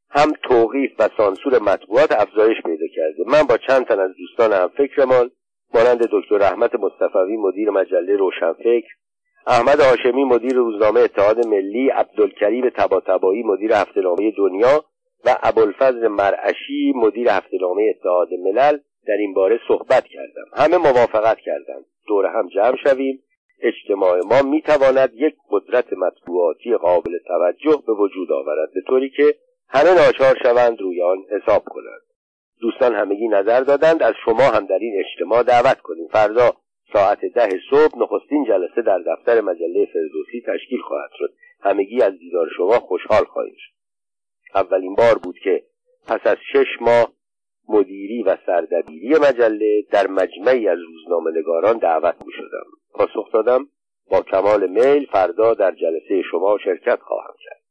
[0.10, 3.24] هم توقیف و سانسور مطبوعات افزایش پیدا کرده.
[3.28, 5.32] من با چند تن از دوستان هم فکرمان
[5.76, 8.94] مانند دکتر رحمت مصطفوی مدیر مجله روشنفکر
[9.48, 14.86] احمد هاشمی مدیر روزنامه اتحاد ملی عبدالکریم تباتبایی مدیر هفتهنامه دنیا
[15.26, 21.86] و ابوالفضل مرعشی مدیر هفتهنامه اتحاد ملل در این باره صحبت کردم همه موافقت کردند.
[22.08, 23.20] دور هم جمع شویم.
[23.62, 29.36] اجتماع ما می‌تواند یک قدرت مطبوعاتی قابل توجه به وجود آورد به طوری که
[29.70, 32.02] همه ناچار شوند روی آن حساب کنند.
[32.62, 34.04] دوستان همگی نظر دادند.
[34.04, 36.08] از شما هم در این اجتماع دعوت کنیم.
[36.08, 36.52] فردا
[36.94, 41.34] ساعت ده صبح نخستین جلسه در دفتر مجله فردوسی تشکیل خواهد شد.
[41.62, 43.76] همگی از دیدار شما خوشحال خواهیم شد.
[44.56, 45.64] اولین بار بود که
[46.08, 47.16] پس از شش ماه
[47.70, 53.68] مدیری و سردبیری مجله در مجمعی از روزنامه نگاران دعوت می شدم پاسخ دادم
[54.12, 57.65] با کمال میل فردا در جلسه شما شرکت خواهم کرد.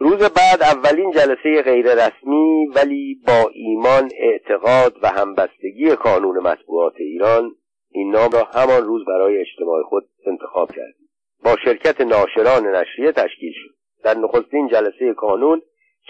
[0.00, 7.54] روز بعد اولین جلسه غیر رسمی ولی با ایمان اعتقاد و همبستگی کانون مطبوعات ایران
[7.90, 11.08] این نام را همان روز برای اجتماع خود انتخاب کردیم.
[11.44, 13.74] با شرکت ناشران نشریه تشکیل شد.
[14.04, 15.62] در نخستین جلسه کانون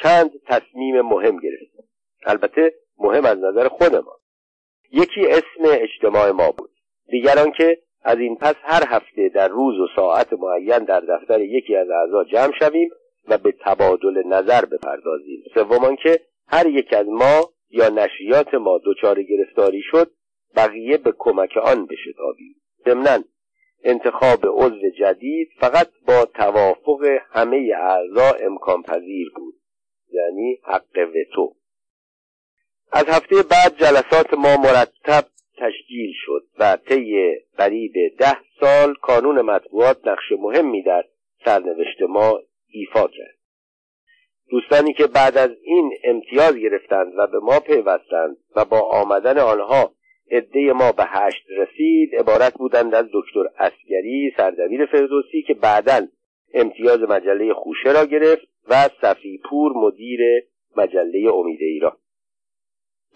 [0.03, 1.85] چند تصمیم مهم گرفتیم.
[2.27, 4.13] البته مهم از نظر خود ما.
[4.93, 6.71] یکی اسم اجتماع ما بود.
[7.11, 11.77] دیگر آنکه از این پس هر هفته در روز و ساعت معین در دفتر یکی
[11.77, 12.91] از اعضا جمع شویم
[13.29, 15.43] و به تبادل نظر بپردازیم.
[15.55, 20.11] سوم که هر یک از ما یا نشریات ما دچار گرفتاری شد
[20.57, 22.55] بقیه به کمک آن بشتابیم.
[22.85, 23.25] ضمنا
[23.85, 29.55] انتخاب عضو جدید فقط با توافق همه اعضا امکان پذیر بود
[30.13, 31.55] یعنی حق وتو.
[32.93, 35.25] از هفته بعد جلسات ما مرتب
[35.59, 41.05] تشکیل شد و طی قریب ده سال کانون مطبوعات نقش مهمی در
[41.45, 43.39] سرنوشت ما ایفا کرد
[44.51, 49.93] دوستانی که بعد از این امتیاز گرفتند و به ما پیوستند و با آمدن آنها
[50.31, 56.07] عده ما به هشت رسید عبارت بودند از دکتر اسگری سردبیر فردوسی که بعدا
[56.55, 60.21] امتیاز مجله خوشه را گرفت و صفی پور مدیر
[60.77, 61.97] مجله امید ایران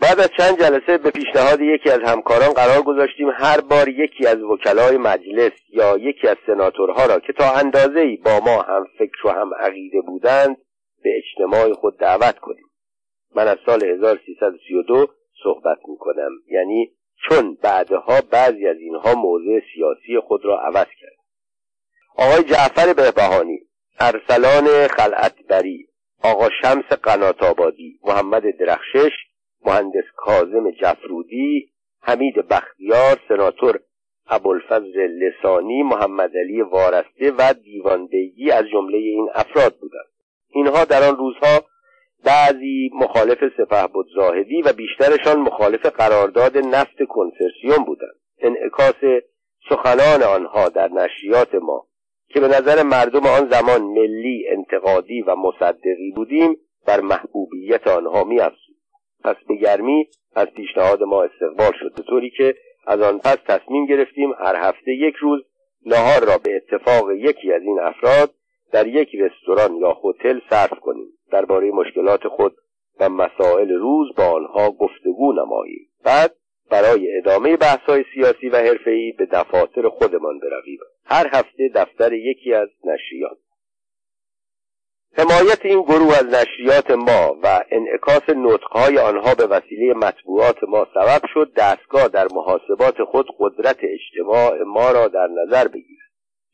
[0.01, 4.43] بعد از چند جلسه به پیشنهاد یکی از همکاران قرار گذاشتیم هر بار یکی از
[4.43, 9.31] وکلای مجلس یا یکی از سناتورها را که تا اندازه با ما هم فکر و
[9.31, 10.57] هم عقیده بودند
[11.03, 12.65] به اجتماع خود دعوت کنیم.
[13.35, 15.09] من از سال 1332
[15.43, 16.93] صحبت می کنم یعنی
[17.29, 21.17] چون بعدها بعضی از اینها موضع سیاسی خود را عوض کرد
[22.17, 23.59] آقای جعفر بهبهانی
[24.01, 25.89] ارسلان خلعتبری
[26.23, 29.13] آقا شمس قنات آبادی محمد درخشش
[29.67, 33.81] مهندس کازم جفرودی حمید بختیار سناتور
[34.29, 40.13] ابوالفضل لسانی محمد علی وارسته و دیوانبیگی از جمله این افراد بودند.
[40.49, 41.65] اینها در آن روزها
[42.25, 48.15] بعضی مخالف سپه بود زاهدی و بیشترشان مخالف قرارداد نفت کنسرسیوم بودند.
[48.39, 49.23] انعکاس
[49.69, 51.87] سخنان آنها در نشریات ما
[52.29, 58.72] که به نظر مردم آن زمان ملی انتقادی و مصدقی بودیم بر محبوبیت آنها میافزود.
[59.25, 61.95] پس به گرمی از پیشنهاد ما استقبال شد.
[61.97, 62.55] به طوری که
[62.87, 65.43] از آن پس تصمیم گرفتیم هر هفته یک روز
[65.87, 68.31] نهار را به اتفاق یکی از این افراد
[68.73, 71.07] در یک رستوران یا هتل صرف کنیم.
[71.31, 72.55] درباره مشکلات خود
[73.01, 75.89] و مسائل روز با آنها گفتگو نماییم.
[76.05, 76.35] بعد
[76.71, 80.79] برای ادامه بحث‌های سیاسی و حرفه‌ای به دفاتر خودمان برویم.
[81.05, 83.39] هر هفته دفتر یکی از نشریات.
[85.15, 91.21] حمایت این گروه از نشریات ما و انعکاس نطقهای آنها به وسیله مطبوعات ما سبب
[91.35, 96.09] شد دستگاه در محاسبات خود قدرت اجتماع ما را در نظر بگیرد.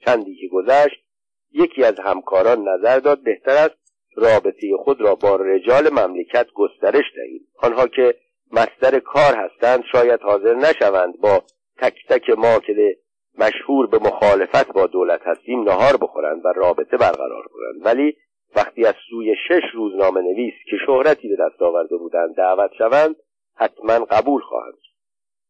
[0.05, 1.05] چندی که گذشت
[1.53, 3.75] یکی از همکاران نظر داد بهتر است
[4.17, 7.41] رابطه خود را با رجال مملکت گسترش دهیم.
[7.63, 8.15] آنها که
[8.53, 11.43] مستر کار هستند شاید حاضر نشوند با
[11.79, 12.97] تک تک ما که
[13.39, 17.87] مشهور به مخالفت با دولت هستیم نهار بخورند و رابطه برقرار کنند.
[17.87, 18.17] ولی
[18.57, 23.17] وقتی از سوی شش روزنامه نویس که شهرتی به دست آورده بودند دعوت شوند
[23.55, 24.79] حتما قبول خواهند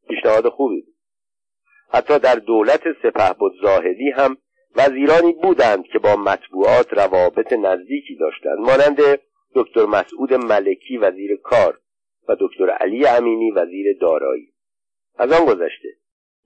[0.09, 0.95] پیشنهاد خوبی بود.
[1.91, 4.37] حتی در دولت سپه بود زاهدی هم
[4.77, 8.59] وزیرانی بودند که با مطبوعات روابط نزدیکی داشتند.
[8.59, 9.21] مانند
[9.55, 11.79] دکتر مسعود ملکی وزیر کار
[12.29, 14.53] و دکتر علی امینی وزیر دارایی.
[15.19, 15.89] از آن گذشته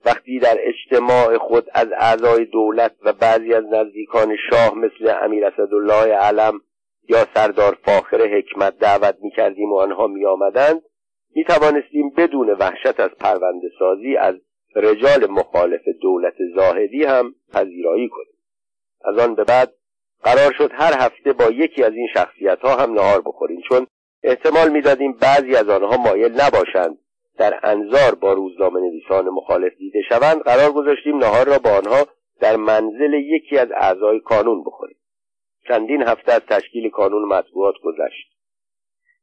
[0.05, 6.13] وقتی در اجتماع خود از اعضای دولت و بعضی از نزدیکان شاه مثل امیر اسدالله
[6.13, 6.61] علم
[7.09, 10.81] یا سردار فاخر حکمت دعوت می کردیم و آنها می آمدند
[11.35, 14.35] می توانستیم بدون وحشت از پرونده سازی از
[14.75, 18.37] رجال مخالف دولت زاهدی هم پذیرایی کنیم.
[19.05, 19.73] از آن به بعد
[20.23, 23.87] قرار شد هر هفته با یکی از این شخصیت ها هم نهار بخوریم چون
[24.23, 26.97] احتمال می‌دادیم بعضی از آنها مایل نباشند
[27.37, 32.07] در انظار با روزنامه نویسان مخالف دیده شوند قرار گذاشتیم نهار را با آنها
[32.39, 34.97] در منزل یکی از اعضای کانون بخوریم.
[35.67, 38.33] چندین هفته از تشکیل کانون مطبوعات گذشت.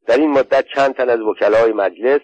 [0.06, 2.20] در این مدت چند تن از وکلای مجلس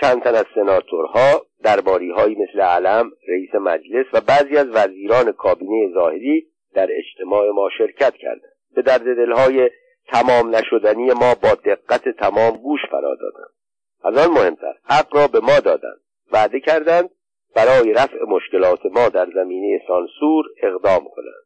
[0.00, 5.92] چند تن از سناتورها درباری هایی مثل علم رئیس مجلس و بعضی از وزیران کابینه
[5.94, 8.52] زاهدی در اجتماع ما شرکت کردند.
[8.74, 9.70] به درد دلهای
[10.08, 13.54] تمام نشدنی ما با دقت تمام گوش فرا دادند.
[14.04, 16.00] از آن مهمتر حق را به ما دادند.
[16.32, 17.10] وعده کردند
[17.54, 21.44] برای رفع مشکلات ما در زمینه سانسور اقدام کنند.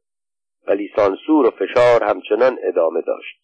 [0.67, 3.41] ولی سانسور و فشار همچنان ادامه داشت.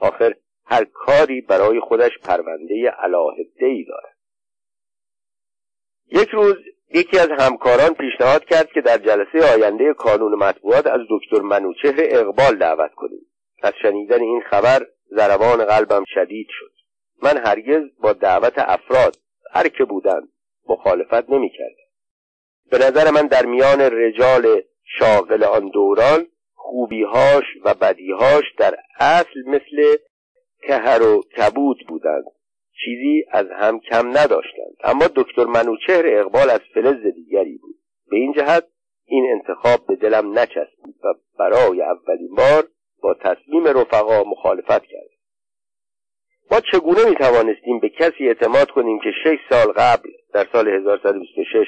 [0.00, 0.34] آخر
[0.66, 4.16] هر کاری برای خودش پرونده علاهده ای دارد.
[6.10, 6.56] یک روز
[6.94, 12.58] یکی از همکاران پیشنهاد کرد که در جلسه آینده کانون مطبوعات از دکتر منوچهر اقبال
[12.58, 13.26] دعوت کنیم.
[13.62, 16.81] از شنیدن این خبر ضربان قلبم شدید شد.
[17.22, 19.16] من هرگز با دعوت افراد
[19.50, 20.28] هر که بودند
[20.68, 21.82] مخالفت نمی‌کردم.
[22.70, 24.62] به نظر من در میان رجال
[24.98, 29.96] شاغل آن دوران خوبیهاش و بدیهاش در اصل مثل
[30.62, 32.24] کهر و کبود بودند.
[32.84, 34.76] چیزی از هم کم نداشتند.
[34.84, 37.74] اما دکتر منوچهر اقبال از فلز دیگری بود.
[38.10, 38.64] به این جهت
[39.06, 42.68] این انتخاب به دلم نچسبید و برای اولین بار
[43.02, 45.11] با تصمیم رفقا مخالفت کرد
[46.50, 51.66] ما چگونه می توانستیم به کسی اعتماد کنیم که شش سال قبل در سال 1126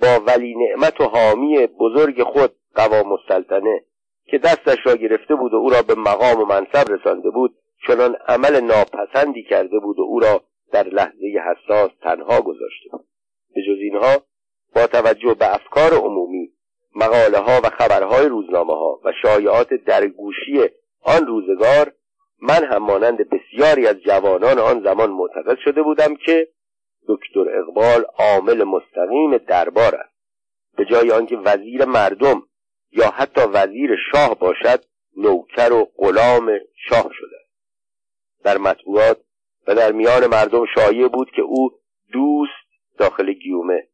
[0.00, 3.84] با ولی نعمت و حامی بزرگ خود قوام السلطنه
[4.26, 7.54] که دستش را گرفته بود و او را به مقام و منصب رسانده بود
[7.86, 13.06] چنان عمل ناپسندی کرده بود و او را در لحظه حساس تنها گذاشته بود.
[13.54, 14.22] به جز اینها
[14.74, 16.50] با توجه به افکار عمومی
[16.96, 20.60] مقاله ها و خبرهای روزنامه ها و شایعات درگوشی
[21.02, 21.92] آن روزگار
[22.42, 26.48] من هم مانند بسیاری از جوانان آن زمان معتقد شده بودم که
[27.08, 30.14] دکتر اقبال عامل مستقیم دربار است.
[30.76, 32.42] به جای آنکه وزیر مردم
[32.92, 34.84] یا حتی وزیر شاه باشد
[35.16, 37.36] نوکر و غلام شاه شده
[38.44, 39.18] در مطبوعات
[39.66, 41.70] و در میان مردم شایع بود که او
[42.12, 43.88] دوست داخل گیومه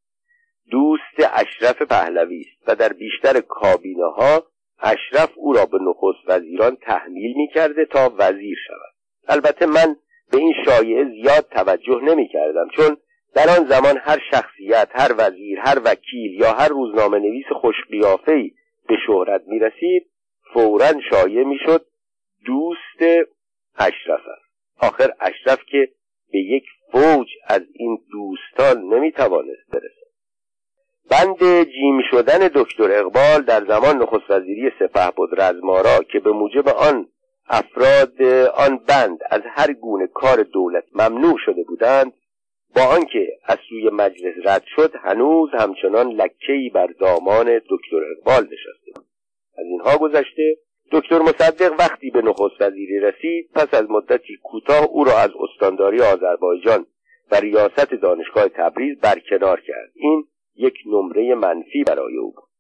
[0.71, 4.47] دوست اشرف پهلوی است و در بیشتر کابینه ها
[4.83, 8.95] اشرف او را به نخست وزیران تحمیل می کرده تا وزیر شود.
[9.29, 9.97] البته من
[10.33, 12.97] به این شایعه زیاد توجه نمی کردم چون
[13.35, 18.51] در آن زمان هر شخصیت هر وزیر هر وکیل یا هر روزنامه نویس خوشقیافهای
[18.89, 20.11] به شهرت می رسید
[20.55, 21.87] فورا شایع می شد
[22.47, 23.29] دوست
[23.79, 24.51] اشرف است.
[24.81, 25.89] آخر اشرف که
[26.33, 30.00] به یک فوج از این دوستان نمی توانست برسد.
[31.11, 36.69] بند جیم شدن دکتر اقبال در زمان نخست وزیری سپه بود رزمارا که به موجب
[36.69, 37.07] آن
[37.49, 38.23] افراد
[38.67, 42.13] آن بند از هر گونه کار دولت ممنوع شده بودند
[42.77, 49.01] با آنکه از سوی مجلس رد شد هنوز همچنان لکهای بر دامان دکتر اقبال نشسته
[49.59, 50.57] از اینها گذشته
[50.93, 56.03] دکتر مصدق وقتی به نخست وزیری رسید پس از مدتی کوتاه او را از استانداری
[56.03, 56.87] آذربایجان
[57.31, 59.91] و ریاست دانشگاه تبریز برکنار کرد.
[59.95, 60.25] این
[60.61, 62.51] یک نمره منفی برای او بود.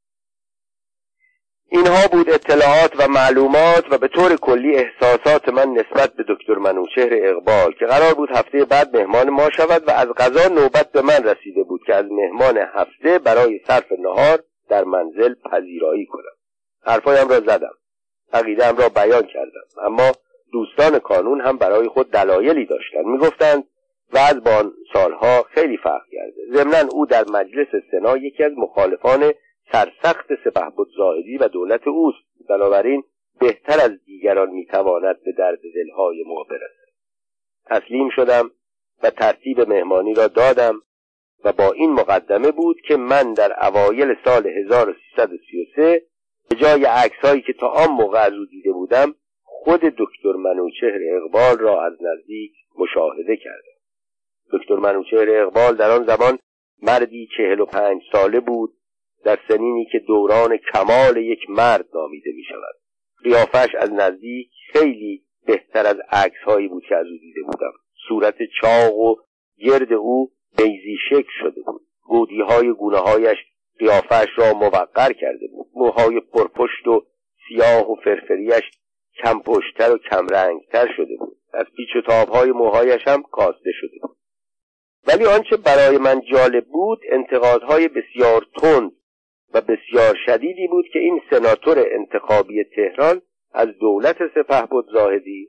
[1.72, 7.09] اینها بود اطلاعات و معلومات و به طور کلی احساسات من نسبت به دکتر منوچهر
[7.12, 11.24] اقبال که قرار بود هفته بعد مهمان ما شود و از غذا نوبت به من
[11.24, 16.36] رسیده بود که از مهمان هفته برای صرف نهار در منزل پذیرایی کنم.
[16.82, 17.74] حرفایم را زدم.
[18.32, 19.86] عقیدهام را بیان کردم.
[19.86, 20.12] اما
[20.53, 23.07] دوستان کانون هم برای خود دلایلی داشتند.
[23.07, 23.64] می‌گفتند
[24.12, 26.42] و از بان سالها خیلی فرق کرده.
[26.52, 29.32] ضمنا او در مجلس سنا یکی از مخالفان
[29.72, 32.18] سرسخت سپهبد زاهدی و دولت اوست.
[32.48, 33.02] بنابراین
[33.40, 36.90] بهتر از دیگران می‌تواند به درد دلهای ما برسد
[37.66, 38.50] تسلیم شدم
[39.02, 40.82] و ترتیب مهمانی را دادم
[41.44, 46.02] و با این مقدمه بود که من در اوایل سال 1333
[46.50, 51.58] به جای عکسهایی که تا آن موقع از او دیده بودم خود دکتر منوچهر اقبال
[51.58, 53.80] را از نزدیک مشاهده کردم.
[54.53, 56.38] دکتر منوچهر اقبال در آن زمان
[56.82, 58.72] مردی چهل و پنج ساله بود
[59.24, 62.74] در سنینی که دوران کمال یک مرد نامیده می شود
[63.24, 67.72] قیافش از نزدیک خیلی بهتر از عکس هایی بود که از او دیده بودم.
[68.09, 69.16] صورت چاق و
[69.59, 71.82] گرد او بیزی شکل شده بود.
[72.03, 73.38] گودی های گونه هایش
[73.78, 75.66] قیافش را موقر کرده بود.
[75.74, 77.07] موهای پرپشت و
[77.48, 78.70] سیاه و فرفریش
[79.22, 81.36] کم پشتر و کم رنگتر شده بود.
[81.53, 84.16] از پیچ و تابهای موهایش هم کاسته شده بود.
[85.07, 88.92] ولی آنچه برای من جالب بود انتقادهای بسیار تند
[89.55, 93.22] و بسیار شدیدی بود که این سناتور انتخابی تهران
[93.53, 95.48] از دولت سپهبد زاهدی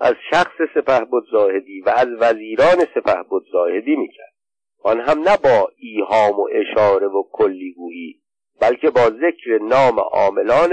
[0.00, 4.32] از شخص سپهبد زاهدی و از وزیران سپهبد زاهدی می‌کرد.
[4.82, 8.22] آن هم نه با ایهام و اشاره و کلیگویی
[8.60, 10.70] بلکه با ذکر نام عاملان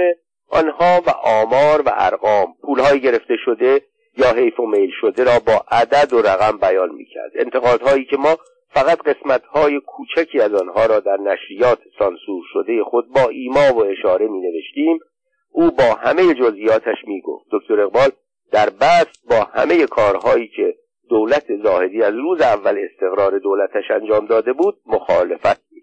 [0.50, 3.82] آنها و آمار و ارقام پولهای گرفته شده
[4.20, 7.32] یا حیف و میل شده را با عدد و رقم بیان می‌کرد.
[7.36, 8.38] انتقادهایی که ما
[8.70, 14.28] فقط قسمتهای کوچکی از آنها را در نشریات سانسور شده خود با ایما و اشاره
[14.28, 15.00] می نوشتیم
[15.52, 18.10] او با همه جزئیاتش می گفت دکتر اقبال
[18.52, 20.76] در بست با همه کارهایی که
[21.10, 25.82] دولت زاهدی از روز اول استقرار دولتش انجام داده بود مخالفت می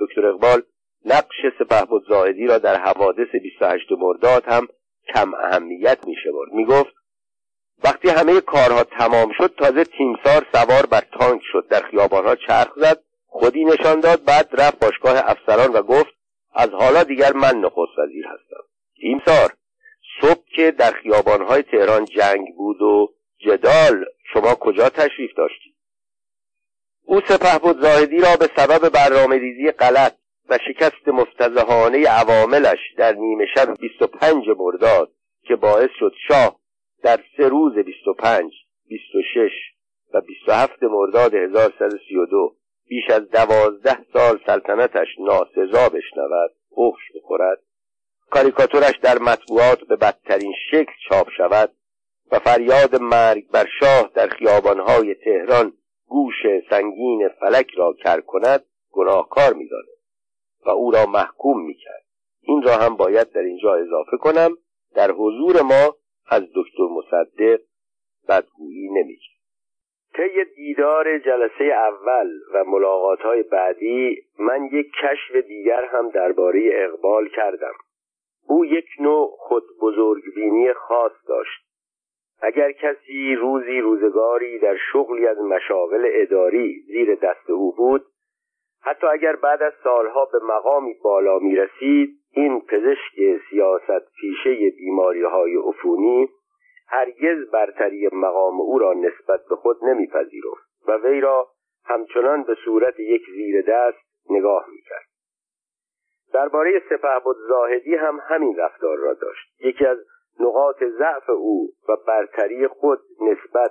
[0.00, 0.62] دکتر اقبال
[1.04, 4.68] نقش سپهبد زاهدی را در حوادث 28 مرداد هم
[5.14, 6.94] کم اهمیت می شمرد می گفت
[7.84, 13.00] وقتی همه کارها تمام شد تازه تیمسار سوار بر تانک شد در خیابانها چرخ زد
[13.26, 16.14] خودی نشان داد بعد رفت باشگاه افسران و گفت
[16.54, 18.64] از حالا دیگر من نخست وزیر هستم.
[19.00, 19.52] تیمسار
[20.20, 25.74] صبح که در خیابانهای تهران جنگ بود و جدال شما کجا تشریف داشتید؟
[27.04, 30.14] او سپهبد زاهدی را به سبب برنامه ریزی غلط
[30.48, 35.10] و شکست مفتزهانه عواملش در نیمه شب 25 مرداد
[35.42, 36.63] که باعث شد شاه
[37.04, 38.52] در سه روز 25
[38.88, 39.50] 26
[40.14, 42.56] و 27 مرداد 1132
[42.88, 47.58] بیش از دوازده سال سلطنتش ناسزا بشنود اخش بخورد
[48.30, 51.72] کاریکاتورش در مطبوعات به بدترین شکل چاپ شود
[52.32, 55.72] و فریاد مرگ بر شاه در خیابانهای تهران
[56.06, 56.34] گوش
[56.70, 59.88] سنگین فلک را کر کند گناهکار می‌داند
[60.66, 62.04] و او را محکوم می‌کرد.
[62.40, 64.58] این را هم باید در اینجا اضافه کنم.
[64.94, 65.96] در حضور ما
[66.30, 67.60] از دکتر مصدق
[68.28, 69.34] بدگویی نمی‌کرد.
[70.14, 77.28] طی دیدار جلسه اول و ملاقات های بعدی من یک کشف دیگر هم درباره اقبال
[77.28, 77.74] کردم.
[78.48, 81.64] او یک نوع خود بزرگبینی خاص داشت.
[82.42, 88.04] اگر کسی روزی روزگاری در شغلی از مشاغل اداری زیر دست او بود
[88.84, 95.22] حتی اگر بعد از سالها به مقامی بالا می رسید این پزشک سیاست پیشه بیماری
[95.22, 96.28] های عفونی
[96.88, 101.48] هرگز برتری مقام او را نسبت به خود نمیپذیرفت و وی را
[101.84, 103.98] همچنان به صورت یک زیر دست
[104.30, 105.06] نگاه می‌کرد.
[106.32, 109.60] درباره سپهبد زاهدی هم همین رفتار را داشت.
[109.60, 109.98] یکی از
[110.40, 113.70] نقاط ضعف او و برتری خود نسبت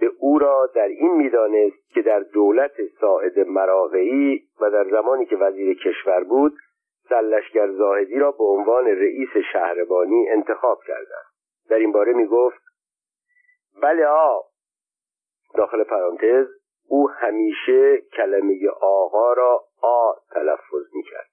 [0.00, 5.36] به او را در این می‌دانست که در دولت ساعد مراغعی و در زمانی که
[5.36, 6.52] وزیر کشور بود
[7.08, 11.30] سلشگر زاهدی را به عنوان رئیس شهربانی انتخاب کردند.
[11.70, 12.62] در این باره می گفت
[13.82, 14.40] بله آ
[15.54, 16.46] داخل پرانتز
[16.88, 21.29] او همیشه کلمه آقا را آ تلفظ می کرد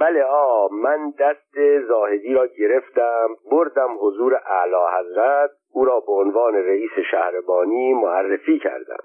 [0.00, 6.54] بله آ من دست زاهدی را گرفتم بردم حضور اعلی حضرت او را به عنوان
[6.54, 9.02] رئیس شهربانی معرفی کردم.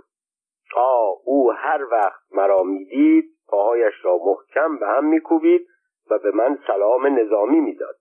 [0.76, 5.68] آ او هر وقت مرا می‌دید پاهایش را محکم به هم میکوبید
[6.12, 7.96] و به من سلام نظامی می‌داد.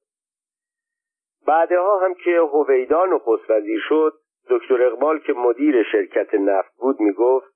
[1.46, 4.12] بعدها هم که هویدا نخست وزیر شد
[4.50, 7.54] دکتر اقبال که مدیر شرکت نفت بود می‌گفت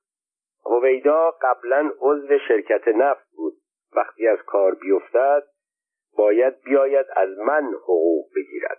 [0.66, 3.54] هویدا قبلا عضو شرکت نفت بود.
[3.96, 5.42] وقتی از کار بیفتد
[6.16, 8.78] باید بیاید از من حقوق بگیرد.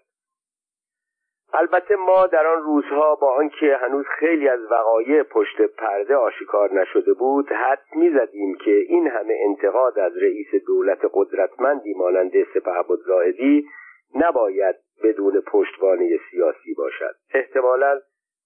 [1.53, 7.13] البته ما در آن روزها با آنکه هنوز خیلی از وقایع پشت پرده آشکار نشده
[7.13, 13.67] بود حد می‌زدیم که این همه انتقاد از رئیس دولت قدرتمندی مانند سپهبد زاهدی
[14.15, 17.15] نباید بدون پشتوانه سیاسی باشد.
[17.33, 17.99] احتمالا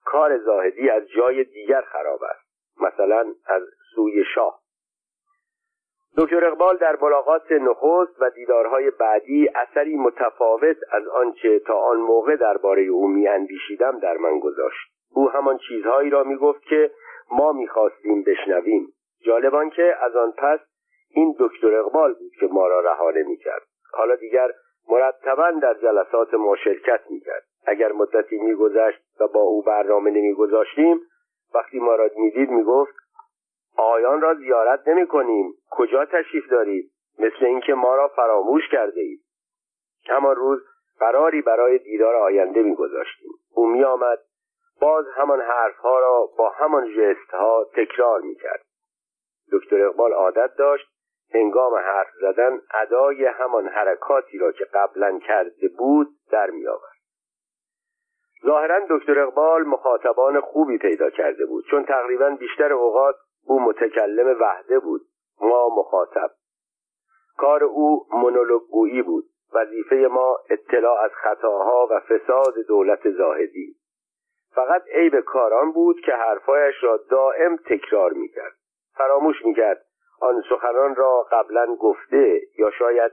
[0.05, 2.49] کار زاهدی از جای دیگر خراب است.
[2.81, 3.63] مثلا از
[3.95, 4.59] سوی شاه.
[6.17, 12.35] دکتر اقبال در ملاقات نخست و دیدارهای بعدی اثری متفاوت از آنچه تا آن موقع
[12.35, 14.91] درباره او میاندیشیدم در من گذاشت.
[15.13, 16.91] او همان چیزهایی را می‌گفت که
[17.31, 18.93] ما می‌خواستیم بشنویم.
[19.25, 20.59] جالبان که از آن پس
[21.09, 23.61] این دکتر اقبال بود که ما را رها نمی‌کرد.
[23.93, 24.51] حالا دیگر
[24.89, 27.43] مرتبا در جلسات ما شرکت می‌کرد.
[27.65, 31.01] اگر مدتی میگذشت و با او برنامه نمیگذاشتیم
[31.53, 32.93] وقتی ما را می‌دید می‌گفت
[33.77, 35.53] آقایان را زیارت نمی کنیم.
[35.71, 39.21] کجا تشریف دارید؟ مثل اینکه ما را فراموش کرده اید.
[40.09, 40.59] همان روز
[40.99, 44.19] قراری برای دیدار آینده میگذاشتیم او می آمد.
[44.81, 48.61] باز همان حرفها را با همان جست ها تکرار می کرد.
[49.51, 50.87] دکتر اقبال عادت داشت
[51.33, 56.99] هنگام حرف زدن ادای همان حرکاتی را که قبلا کرده بود در می آورد.
[58.45, 63.15] ظاهرا دکتر اقبال مخاطبان خوبی پیدا کرده بود چون تقریبا بیشتر اوقات
[63.45, 65.01] او متکلم وحده بود
[65.41, 66.31] ما مخاطب.
[67.37, 73.75] کار او مونولوگویی بود وظیفه ما اطلاع از خطاها و فساد دولت زاهدی.
[74.55, 78.55] فقط عیب کاران بود که حرفایش را دائم تکرار می‌کرد.
[78.97, 79.85] فراموش می‌کرد
[80.21, 83.11] آن سخنان را قبلا گفته یا شاید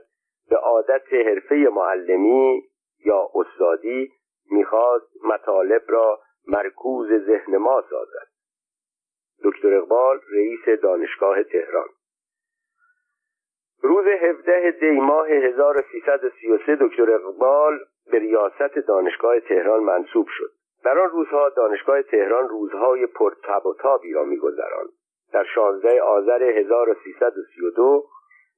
[0.49, 2.63] به عادت حرفه معلمی
[3.05, 4.11] یا استادی
[4.51, 8.26] می‌خواست مطالب را مرکوز ذهن ما سازد.
[9.43, 11.87] دکتر اقبال رئیس دانشگاه تهران.
[13.81, 17.79] روز 17 دی ماه 1333 دکتر اقبال
[18.11, 20.51] به ریاست دانشگاه تهران منصوب شد.
[20.83, 24.89] در آن روزها دانشگاه تهران روزهای پرتب و تابی را میگذراند.
[25.33, 28.05] در 16 آذر 1332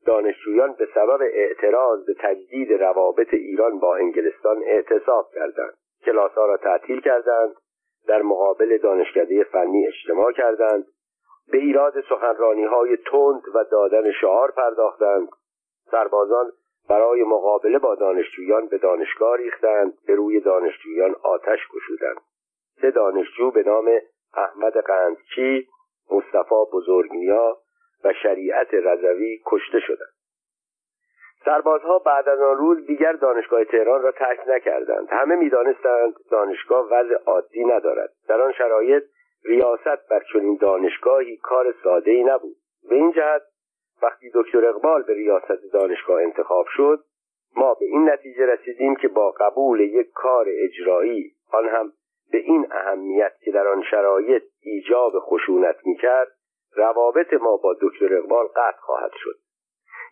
[0.06, 5.74] دانشجویان به سبب اعتراض به تجدید روابط ایران با انگلستان اعتصاب کردند.
[6.06, 7.56] کلاسها را تعطیل کردند.
[8.10, 10.86] در مقابل دانشکده فنی اجتماع کردند
[11.52, 15.30] به ایراد سخنرانی های تند و دادن شعار پرداختند.
[15.92, 16.52] سربازان
[16.90, 22.22] برای مقابله با دانشجویان به دانشگاه ریختند به روی دانشجویان آتش گشودند.
[22.82, 23.90] سه دانشجو به نام
[24.34, 25.68] احمد قندچی
[26.12, 27.58] مصطفی بزرگنیا
[28.04, 30.19] و شریعت رضوی کشته شدند.
[31.46, 35.08] سربازها بعد از آن روز دیگر دانشگاه تهران را ترک نکردند.
[35.10, 38.10] همه می‌دانستند دانشگاه وضع عادی ندارد.
[38.28, 39.04] در آن شرایط
[39.46, 42.56] ریاست بر چنین دانشگاهی کار ساده ای نبود.
[42.90, 43.42] به این جهت
[44.02, 47.04] وقتی دکتر اقبال به ریاست دانشگاه انتخاب شد
[47.56, 51.92] ما به این نتیجه رسیدیم که با قبول یک کار اجرایی آن هم
[52.32, 56.28] به این اهمیت که در آن شرایط ایجاب خشونت می‌کرد
[56.76, 59.36] روابط ما با دکتر اقبال قطع خواهد شد.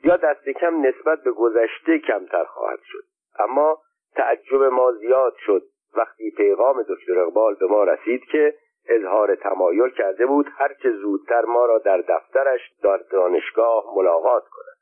[0.03, 3.03] یا دست کم نسبت به گذشته کمتر خواهد شد.
[3.39, 3.77] اما
[4.15, 5.63] تعجب ما زیاد شد
[5.95, 8.53] وقتی پیغام دکتر اقبال به ما رسید که
[8.89, 14.77] اظهار تمایل کرده بود هرچه زودتر ما را در دفترش در دانشگاه ملاقات کند.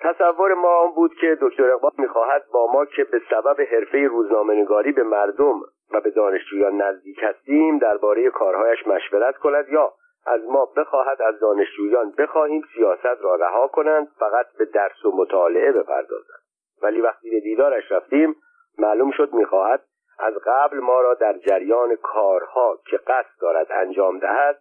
[0.00, 4.92] تصور ما آن بود که دکتر اقبال می‌خواهد با ما که به سبب حرفه روزنامهنگاری
[4.92, 5.60] به مردم
[5.92, 9.92] و به دانشجویان نزدیک هستیم درباره کارهایش مشورت کند یا
[10.26, 15.72] از ما بخواهد از دانشجویان بخواهیم سیاست را رها کنند فقط به درس و مطالعه
[15.72, 16.40] بپردازند.
[16.82, 18.36] ولی وقتی به دیدارش رفتیم
[18.78, 19.82] معلوم شد می‌خواهد
[20.18, 24.58] از قبل ما را در جریان کارها که قصد دارد انجام دهد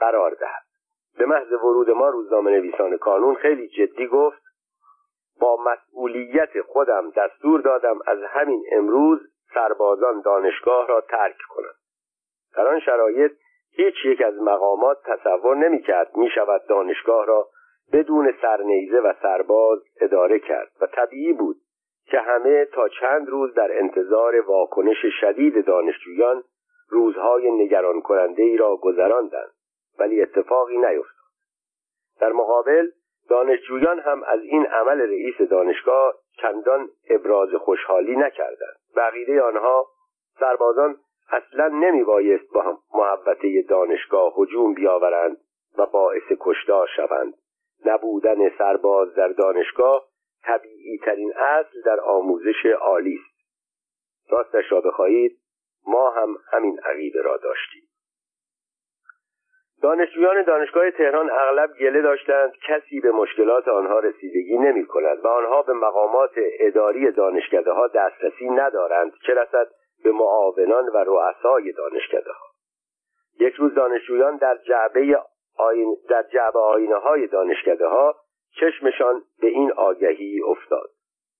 [0.00, 0.62] قرار دهد.
[1.18, 4.42] به محض ورود ما روزنامه نویسان کانون خیلی جدی گفت
[5.40, 9.20] با مسئولیت خودم دستور دادم از همین امروز
[9.54, 11.74] سربازان دانشگاه را ترک کنند.
[12.56, 13.32] در آن شرایط
[13.74, 17.48] هیچ یک از مقامات تصور نمی کرد می شود دانشگاه را
[17.92, 21.56] بدون سرنیزه و سرباز اداره کرد و طبیعی بود
[22.06, 26.44] که همه تا چند روز در انتظار واکنش شدید دانشجویان
[26.88, 29.52] روزهای نگران کننده ای را گذراندند
[29.98, 31.22] ولی اتفاقی نیفتاد
[32.20, 32.88] در مقابل
[33.28, 38.76] دانشجویان هم از این عمل رئیس دانشگاه چندان ابراز خوشحالی نکردند.
[38.96, 39.86] بقیده آنها
[40.40, 40.96] سربازان
[41.30, 45.36] اصلا نمی بایست با محبته دانشگاه هجوم بیاورند
[45.78, 47.34] و باعث کشتار شوند.
[47.86, 50.04] نبودن سرباز در دانشگاه
[50.44, 53.32] طبیعی ترین اصل در آموزش عالی است.
[54.30, 55.38] راستش را بخواهید
[55.86, 57.82] ما هم همین عقیده را داشتیم.
[59.82, 65.62] دانشجویان دانشگاه تهران اغلب گله داشتند کسی به مشکلات آنها رسیدگی نمی کند و آنها
[65.62, 69.12] به مقامات اداری دانشکده ها دسترسی ندارند.
[69.26, 69.66] چه رسد؟
[70.04, 72.46] به معاونان و رؤسای دانشکده ها
[73.40, 75.18] یک روز دانشجویان در جعبه
[75.58, 78.16] آین در جعبه آینه های دانشکده ها
[78.60, 80.90] چشمشان به این آگهی افتاد.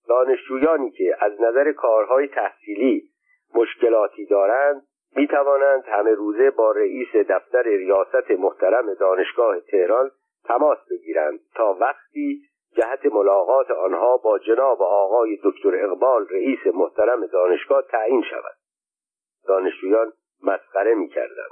[0.09, 3.03] دانشجویانی که از نظر کارهای تحصیلی
[3.55, 4.83] مشکلاتی دارند
[5.17, 10.11] می توانند همه روزه با رئیس دفتر ریاست محترم دانشگاه تهران
[10.45, 12.43] تماس بگیرند تا وقتی
[12.77, 18.55] جهت ملاقات آنها با جناب آقای دکتر اقبال رئیس محترم دانشگاه تعیین شود.
[19.47, 20.13] دانشجویان
[20.43, 21.51] مسخره می‌کردند.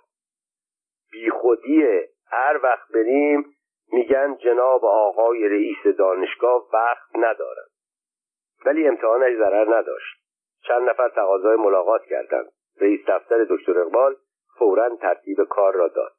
[1.13, 1.85] بیخودی
[2.27, 3.57] هر وقت بریم
[3.93, 7.71] میگن جناب آقای رئیس دانشگاه وقت ندارند
[8.67, 10.21] ولی امتحانش ضرر نداشت.
[10.69, 12.53] چند نفر تقاضای ملاقات کردند.
[12.81, 14.17] رئیس دفتر دکتر اقبال
[14.59, 16.13] فورا ترتیب کار را داد.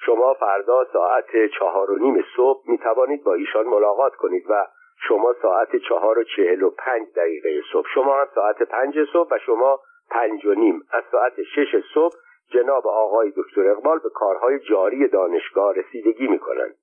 [0.00, 4.66] شما فردا ساعت چهار و نیم صبح می توانید با ایشان ملاقات کنید و
[5.08, 7.88] شما ساعت چهار و چهل و پنج دقیقه صبح.
[7.94, 9.80] شما هم ساعت پنج صبح و شما
[10.10, 10.82] پنج و نیم.
[10.90, 12.14] از ساعت شش صبح
[12.52, 16.74] جناب آقای دکتر اقبال به کارهای جاری دانشگاه رسیدگی می کنند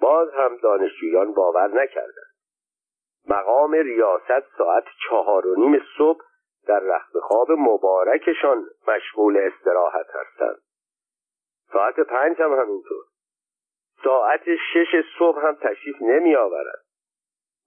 [0.00, 2.36] باز هم دانشجویان باور نکردند.
[3.28, 6.20] مقام ریاست ساعت چهار و نیم صبح
[6.68, 10.65] در رخت خواب مبارکشان مشغول استراحت هستند.
[11.72, 13.04] ساعت پنج هم همینطور.
[14.04, 14.42] ساعت
[14.72, 16.84] شش صبح هم تشریف نمی آورد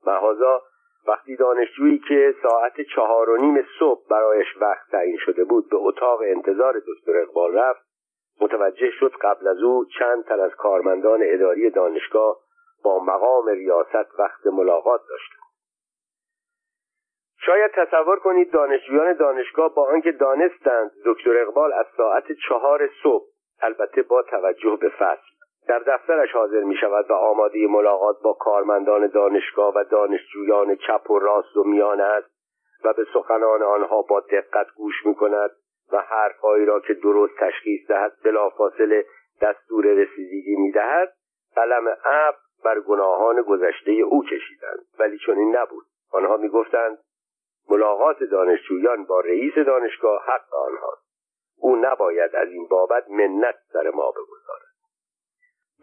[0.05, 0.61] محازا
[1.07, 6.19] وقتی دانشجویی که ساعت چهار و نیم صبح برایش وقت تعیین شده بود به اتاق
[6.23, 7.89] انتظار دکتر اقبال رفت.
[8.41, 12.37] متوجه شد قبل از او چند تن از کارمندان اداری دانشگاه
[12.83, 15.39] با مقام ریاست وقت ملاقات داشتند.
[17.45, 23.25] شاید تصور کنید دانشجویان دانشگاه با آنکه دانستند دکتر اقبال از ساعت چهار صبح
[23.61, 25.29] البته با توجه به فصل.
[25.67, 31.19] در دفترش حاضر می شود و آماده ملاقات با کارمندان دانشگاه و دانشجویان چپ و
[31.19, 32.29] راست و میان است
[32.83, 35.51] و به سخنان آنها با دقت گوش می کند
[35.91, 39.05] و حرفهایی را که درست تشخیص دهد بلافاصله
[39.41, 41.13] دستور رسیدگی می دهد
[41.55, 44.85] قلم اب بر گناهان گذشته او کشیدند.
[44.99, 45.85] ولی چنین نبود.
[46.11, 46.97] آنها می گفتند
[47.69, 51.08] ملاقات دانشجویان با رئیس دانشگاه حق آنهاست.
[51.61, 54.69] او نباید از این بابت منت سر ما بگذارد.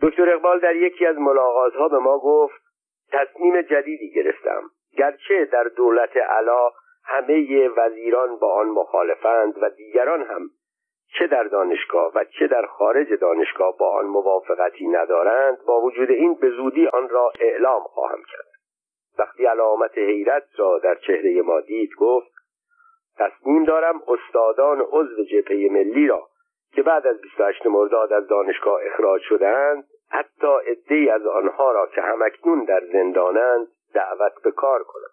[0.03, 2.63] دکتر اقبال در یکی از ملاقات به ما گفت
[3.13, 4.63] تصمیم جدیدی گرفتم.
[4.97, 6.71] گرچه در دولت علا
[7.05, 10.51] همه وزیران با آن مخالفند و دیگران هم
[11.19, 16.35] چه در دانشگاه و چه در خارج دانشگاه با آن موافقتی ندارند با وجود این
[16.35, 18.47] به زودی آن را اعلام خواهم کرد.
[19.19, 22.36] وقتی علامت حیرت را در چهره ما دید گفت
[23.19, 26.29] تصمیم دارم استادان عضو جبهه ملی را
[26.73, 32.03] که بعد از 28 مرداد از دانشگاه اخراج شدهاند حتی عدهای از آنها را که
[32.03, 35.11] همکنون در زندانند دعوت به کار کنم.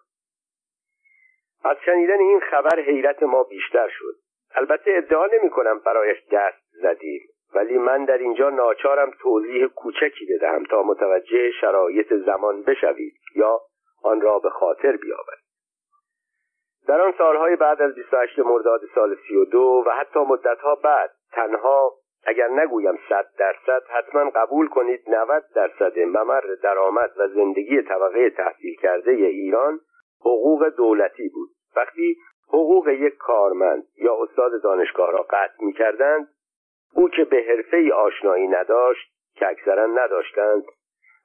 [1.64, 4.14] از شنیدن این خبر حیرت ما بیشتر شد.
[4.54, 7.20] البته ادعا نمی کنم برایش دست زدیم
[7.54, 13.60] ولی من در اینجا ناچارم توضیح کوچکی بدهم تا متوجه شرایط زمان بشوید یا
[14.02, 15.43] آن را به خاطر بیاورید
[16.88, 21.92] در آن سالهای بعد از 28 مرداد سال 32 و حتی مدتها بعد تنها
[22.26, 28.76] اگر نگویم صد درصد حتما قبول کنید 90 درصد ممر درآمد و زندگی طبقه تحصیل
[28.76, 29.80] کرده ایران
[30.20, 31.48] حقوق دولتی بود.
[31.76, 32.16] وقتی
[32.48, 36.28] حقوق یک کارمند یا استاد دانشگاه را قطع می کردند
[36.94, 40.64] او که به حرفه آشنایی نداشت که اکثرا نداشتند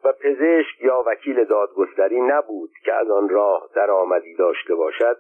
[0.04, 5.18] و پزشک یا وکیل دادگستری نبود که از آن راه درآمدی داشته باشد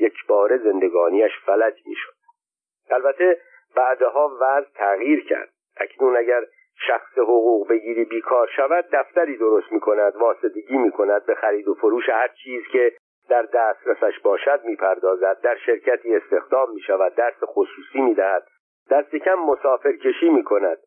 [0.00, 2.12] یک بار زندگانیش فلج می‌شد.
[2.90, 3.40] البته
[3.76, 5.48] بعدها وضع تغییر کرد.
[5.76, 6.44] اکنون اگر
[6.86, 11.74] شخص حقوق بگیری بیکار شود دفتری درست می کند واسطگی می کند به خرید و
[11.74, 12.92] فروش هر چیز که
[13.28, 18.46] در دسترسش باشد می‌پردازد در شرکتی استخدام می شود درس خصوصی می دهد
[18.90, 20.78] دست کم مسافر کشی می کند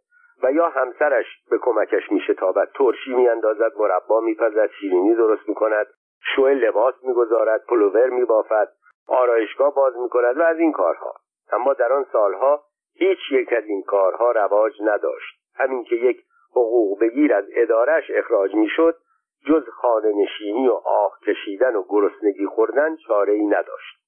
[0.44, 5.50] و یا همسرش به کمکش می شتابد ترشی می اندازد مربا می پزد شیرینی درست
[5.50, 5.88] می کند
[6.36, 8.68] شو لباس می گذارد پلوور می بافد
[9.08, 11.14] آرایشگاه باز می کند و از این کارها.
[11.52, 12.64] اما در آن سالها
[12.96, 15.40] هیچ یک از این کارها رواج نداشت.
[15.56, 18.98] همین که یک حقوق بگیر از ادارش اخراج می شد
[19.48, 24.06] جز خانه نشینی و آه کشیدن و گرسنگی خوردن چاره ای نداشت.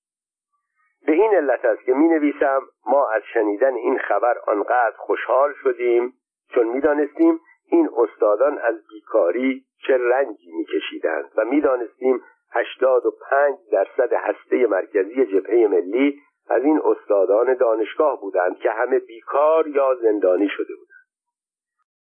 [1.05, 6.13] به این علت است که می نویسم ما از شنیدن این خبر آنقدر خوشحال شدیم
[6.53, 7.39] چون می دانستیم
[7.71, 14.13] این استادان از بیکاری چه رنجی می کشیدند و می دانستیم هشتاد و پنج درصد
[14.13, 16.19] هسته مرکزی جبهه ملی
[16.49, 20.87] از این استادان دانشگاه بودند که همه بیکار یا زندانی شده بودند.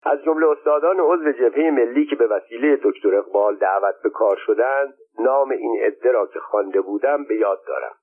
[0.03, 4.95] از جمله استادان عضو جبهه ملی که به وسیله دکتر اقبال دعوت به کار شدند
[5.19, 7.95] نام این عده را که خوانده بودم به یاد دارم.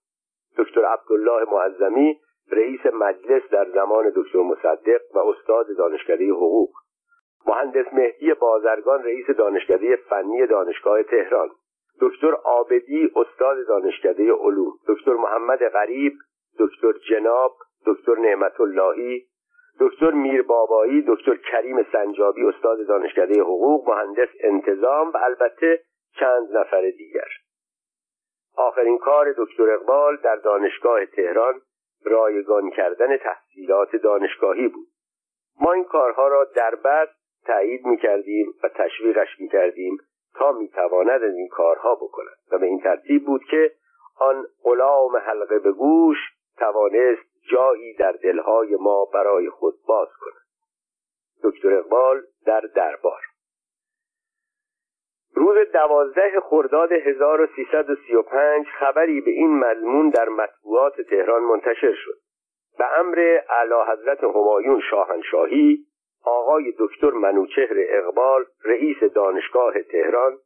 [0.57, 2.19] دکتر عبدالله معظمی
[2.51, 6.69] رئیس مجلس در زمان دکتر مصدق و استاد دانشکده حقوق
[7.47, 11.49] مهندس مهدی بازرگان رئیس دانشکده فنی دانشگاه تهران.
[12.01, 16.13] دکتر آبدی استاد دانشکده علوم دکتر محمد غریب
[16.59, 19.25] دکتر جناب دکتر نعمت اللهی
[19.79, 25.81] دکتر میربابایی دکتر کریم سنجابی استاد دانشکده حقوق مهندس انتظام و البته
[26.19, 27.27] چند نفر دیگر.
[28.57, 31.61] آخرین کار دکتر اقبال در دانشگاه تهران
[32.05, 34.87] رایگان کردن تحصیلات دانشگاهی بود.
[35.61, 37.09] ما این کارها را در بعد
[37.45, 39.97] تایید می کردیم و تشویقش می کردیم
[40.37, 42.37] تا می تواند از این کارها بکند.
[42.51, 43.71] و به این ترتیب بود که
[44.19, 46.17] آن غلام حلقه به گوش
[46.57, 47.21] توانست
[47.51, 50.43] جایی در دلهای ما برای خود باز کند.
[51.43, 53.21] دکتر اقبال در دربار.
[55.35, 62.17] روز دوازده خرداد 1335 خبری به این مضمون در مطبوعات تهران منتشر شد.
[62.77, 65.85] به امر اعلی حضرت همایون شاهنشاهی
[66.23, 70.37] آقای دکتر منوچهر اقبال رئیس دانشگاه تهران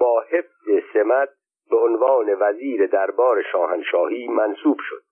[0.00, 1.28] با حفظ سمت
[1.70, 5.02] به عنوان وزیر دربار شاهنشاهی منصوب شد.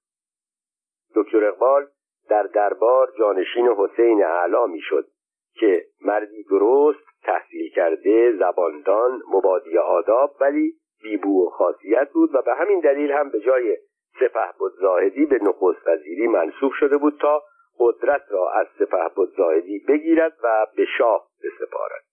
[1.14, 1.86] دکتر اقبال
[2.28, 5.06] در دربار جانشین حسین اعلا می‌شد
[5.54, 12.54] که مردی درست تحصیل کرده زباندان مبادی آداب ولی بیبو و خاصیت بود و به
[12.54, 13.76] همین دلیل هم به جای
[14.20, 17.42] سپه بود زاهدی به نخست وزیری منصوب شده بود تا
[17.80, 22.04] قدرت را از سپه زاهدی بگیرد و به شاه بسپارد.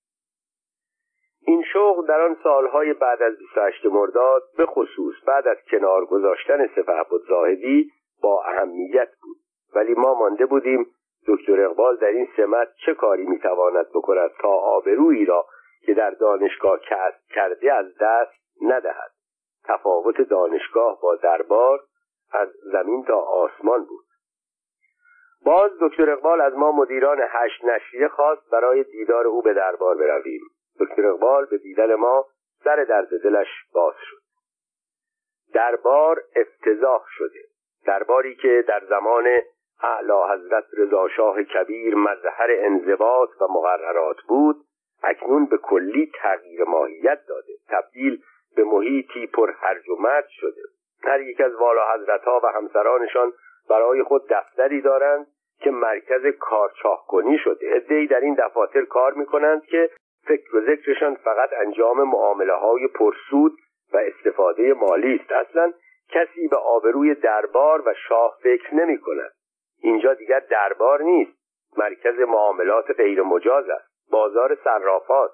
[1.42, 6.68] این شغل در آن سالهای بعد از 28 مرداد به خصوص بعد از کنار گذاشتن
[6.68, 7.92] سپه زاهدی
[8.22, 9.38] با اهمیت بود.
[9.76, 10.86] ولی ما مانده بودیم
[11.28, 15.46] دکتر اقبال در این سمت چه کاری می‌تواند بکند تا آبرویی را
[15.86, 19.12] که در دانشگاه کسب کرده از دست ندهد.
[19.64, 21.80] تفاوت دانشگاه با دربار
[22.32, 24.07] از زمین تا آسمان بود.
[25.48, 30.42] باز دکتر اقبال از ما مدیران هشت نشریه خواست برای دیدار او به دربار برویم.
[30.80, 32.26] دکتر اقبال به دیدن ما
[32.64, 34.22] سر درد دلش باز شد.
[35.54, 37.40] دربار افتضاح شده.
[37.86, 39.28] درباری که در زمان
[39.84, 44.56] اعلی حضرت رضاشاه کبیر مظهر انضباط و مقررات بود
[45.04, 47.54] اکنون به کلی تغییر ماهیت داده.
[47.70, 48.22] تبدیل
[48.56, 50.62] به محیطی پر هرج و مرج شده.
[51.04, 53.34] هر یک از والا حضرت ها و همسرانشان
[53.70, 55.28] برای خود دفتری دارند
[55.60, 57.76] که مرکز کارچاه کنی شده.
[57.76, 59.90] ادهی در این دفاتر کار می‌کنند که
[60.28, 63.58] فکر و ذکرشان فقط انجام معامله های پرسود
[63.94, 65.32] و استفاده مالی است.
[65.32, 65.74] اصلا
[66.10, 69.32] کسی به آبروی دربار و شاه فکر نمی کند
[69.82, 71.38] اینجا دیگر دربار نیست.
[71.78, 74.12] مرکز معاملات غیر مجاز است.
[74.12, 75.32] بازار صرافات.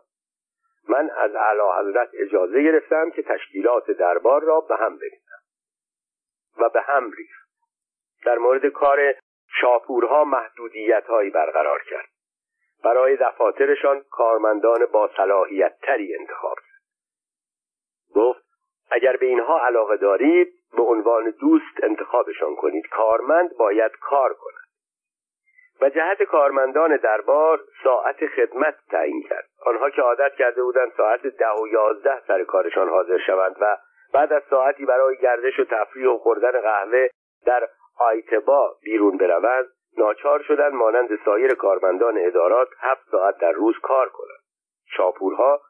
[0.89, 5.41] من از اعلی حضرت اجازه گرفتم که تشکیلات دربار را به هم بریزم
[6.57, 7.49] و به هم ریخت
[8.25, 9.13] در مورد کار
[9.61, 12.09] شاپورها محدودیت هایی برقرار کرد.
[12.83, 16.73] برای دفاترشان کارمندان با صلاحیت تری انتخاب کرد
[18.15, 18.43] گفت
[18.91, 22.87] اگر به اینها علاقه دارید به عنوان دوست انتخابشان کنید.
[22.87, 24.63] کارمند باید کار کند.
[25.81, 29.45] و جهت کارمندان دربار ساعت خدمت تعیین کرد.
[29.65, 33.77] آنها که عادت کرده بودند ساعت ده و یازده سر کارشان حاضر شوند و
[34.13, 37.07] بعد از ساعتی برای گردش و تفریح و خوردن قهوه
[37.45, 37.67] در
[37.99, 39.65] آیتبا بیرون بروند
[39.97, 44.43] ناچار شدند مانند سایر کارمندان ادارات هفت ساعت در روز کار کنند.
[44.85, 45.61] شاپورها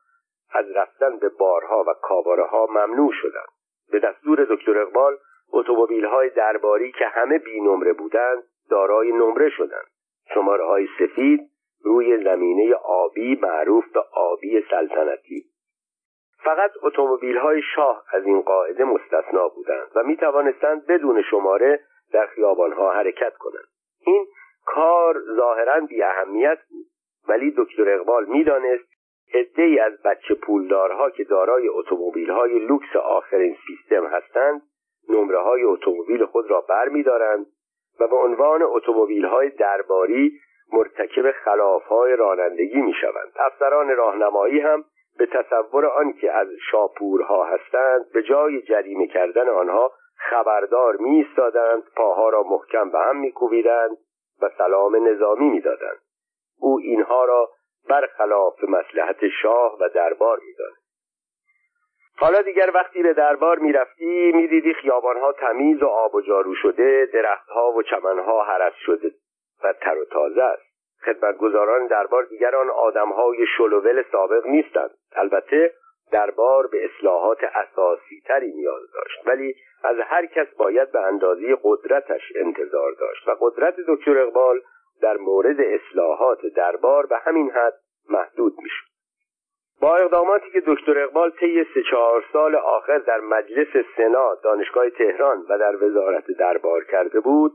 [0.54, 3.48] از رفتن به بارها و کاباره ها ممنوع شدند.
[3.92, 5.18] به دستور دکتر اقبال
[5.54, 9.88] اتومبیل های درباری که همه بی نمره بودند دارای نمره شدند.
[10.34, 11.50] شماره های سفید
[11.84, 15.46] روی زمینه آبی معروف به آبی سلطنتی.
[16.44, 21.80] فقط اتومبیل های شاه از این قاعده مستثنا بودند و می توانستند بدون شماره
[22.14, 23.68] در خیابان ها حرکت کنند.
[24.06, 24.26] این
[24.66, 26.86] کار ظاهرا بی اهمیت بود
[27.28, 28.94] ولی دکتر اقبال می‌دانست
[29.58, 34.62] ای از بچه پولدارها که دارای اتومبیل های لوکس آخرین سیستم هستند
[35.10, 37.46] نمره های اتومبیل خود را بر می دارند
[38.00, 40.40] و به عنوان اتومبیل های درباری
[40.74, 44.86] مرتکب خلاف های رانندگی می شوند افسران راهنمایی هم
[45.18, 49.92] به تصور آنکه از شاپورها هستند به جای جریمه کردن آنها
[50.30, 53.98] خبردار می ایستادند پاها را محکم به هم می کوبیدند
[54.42, 56.00] و سلام نظامی می دادند.
[56.60, 57.50] او اینها را
[57.90, 60.84] برخلاف مسلحت شاه و دربار می‌دانست
[62.18, 67.72] حالا دیگر وقتی به دربار می‌رفتی می‌دیدی خیابانها تمیز و آب و جارو شده درختها
[67.72, 69.12] و چمنها حرس شده
[69.64, 70.64] و تر و تازه است.
[71.06, 74.92] خدمتگزاران دربار دیگر آن آدمهای شلوول سابق نیستند.
[75.16, 75.74] البته
[76.14, 82.22] دربار به اصلاحات اساسی تری نیاز داشت ولی از هر کس باید به اندازه قدرتش
[82.36, 84.62] انتظار داشت و قدرت دکتر اقبال
[85.02, 87.74] در مورد اصلاحات دربار به همین حد
[88.10, 88.94] محدود می‌شد.
[89.82, 95.46] با اقداماتی که دکتر اقبال طی سه چهار سال آخر در مجلس سنا دانشگاه تهران
[95.50, 97.52] و در وزارت دربار کرده بود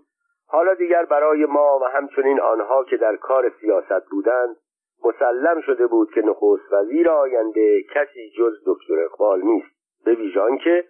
[0.46, 4.56] حالا دیگر برای ما و همچنین آنها که در کار سیاست بودند
[5.04, 9.68] مسلم شده بود که نخست وزیر آینده کسی جز دکتر اقبال نیست.
[10.04, 10.84] به ویژان که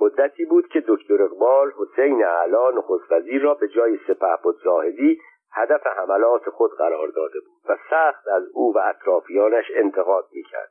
[0.00, 5.20] مدتی بود که دکتر اقبال حسین علا نخست وزیر را به جای سپهبد زاهدی
[5.52, 10.70] هدف حملات خود قرار داده بود و سخت از او و اطرافیانش انتقاد می‌کرد.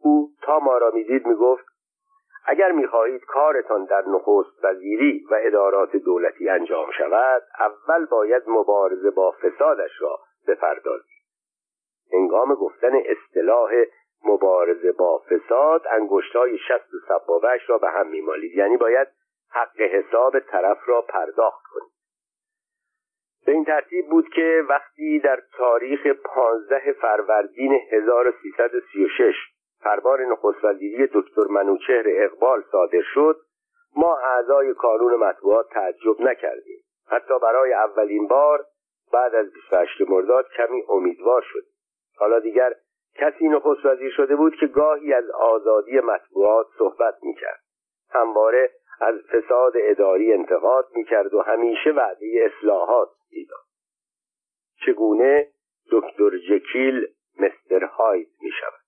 [0.00, 1.64] او تا ما را می‌دید می‌گفت
[2.46, 9.30] اگر می‌خواهید کارتان در نخست وزیری و ادارات دولتی انجام شود اول باید مبارزه با
[9.30, 11.15] فسادش را بپردازید.
[12.12, 13.70] هنگام گفتن اصطلاح
[14.24, 18.54] مبارزه با فساد انگشتای شست و سبابهش را به هم میمالید.
[18.54, 19.08] یعنی باید
[19.50, 21.92] حق حساب طرف را پرداخت کنید.
[23.46, 29.34] به این ترتیب بود که وقتی در تاریخ 15 فروردین 1336
[29.80, 33.40] فرمان نخست وزیری دکتر منوچهر اقبال صادر شد
[33.96, 36.78] ما اعضای کانون مطبوعات تعجب نکردیم.
[37.08, 38.64] حتی برای اولین بار
[39.12, 41.64] بعد از 28 مرداد کمی امیدوار شد
[42.16, 42.74] حالا دیگر
[43.14, 47.60] کسی نخست وزیر شده بود که گاهی از آزادی مطبوعات صحبت می‌کرد.
[48.10, 53.66] همواره از فساد اداری انتقاد می‌کرد و همیشه وعده اصلاحات می‌داد.
[54.86, 55.48] چگونه
[55.90, 57.06] دکتر جکیل
[57.40, 58.86] مستر هاید می‌شود؟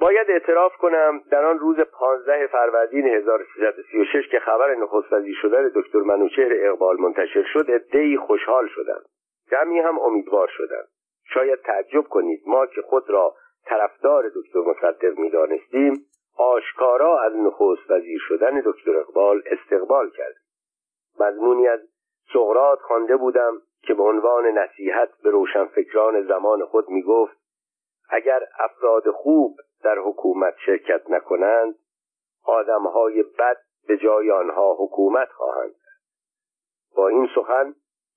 [0.00, 5.98] باید اعتراف کنم در آن روز 15 فروردین 1336 که خبر نخست وزیر شدن دکتر
[5.98, 9.04] منوچهر اقبال منتشر شد عدهای خوشحال شدند
[9.50, 10.88] جمعی هم امیدوار شدند
[11.34, 16.06] شاید تعجب کنید ما که خود را طرفدار دکتر مصدق می‌دانستیم
[16.36, 20.42] آشکارا از نخست وزیر شدن دکتر اقبال استقبال کردیم.
[21.20, 21.80] مضمونی از
[22.32, 27.36] سقرات خوانده بودم که به عنوان نصیحت به روشنفکران زمان خود می‌گفت
[28.10, 31.74] اگر افراد خوب در حکومت شرکت نکنند
[32.44, 33.56] آدمهای بد
[33.88, 35.74] به جای آنها حکومت خواهند
[36.96, 37.74] با این سخن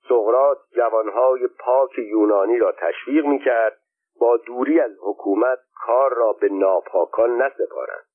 [0.09, 3.77] سقرات جوانهای پاک یونانی را تشویق می‌کرد
[4.19, 8.05] با دوری از حکومت کار را به ناپاکان نسپارند.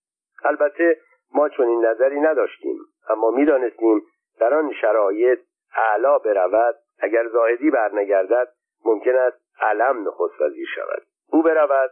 [0.45, 1.01] البته
[1.35, 2.79] ما چنین نظری نداشتیم
[3.09, 4.03] اما می‌دانستیم
[4.41, 5.39] در آن شرایط
[5.77, 6.75] اعلا برود.
[7.01, 8.49] اگر زاهدی برنگردد
[8.85, 11.03] ممکن است علم نخست وزیر شود.
[11.33, 11.91] او برود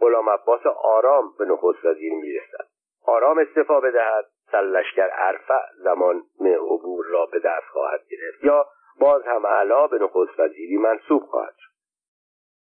[0.00, 2.66] غلام عباس آرام به نخست وزیر می‌رسد.
[3.06, 8.44] آرام استفا بدهد سلشگر ارفع زمان عبور را به دست خواهد گرفت.
[8.44, 8.66] یا
[9.00, 11.68] باز هم علا به نخست وزیری منصوب خواهد شد.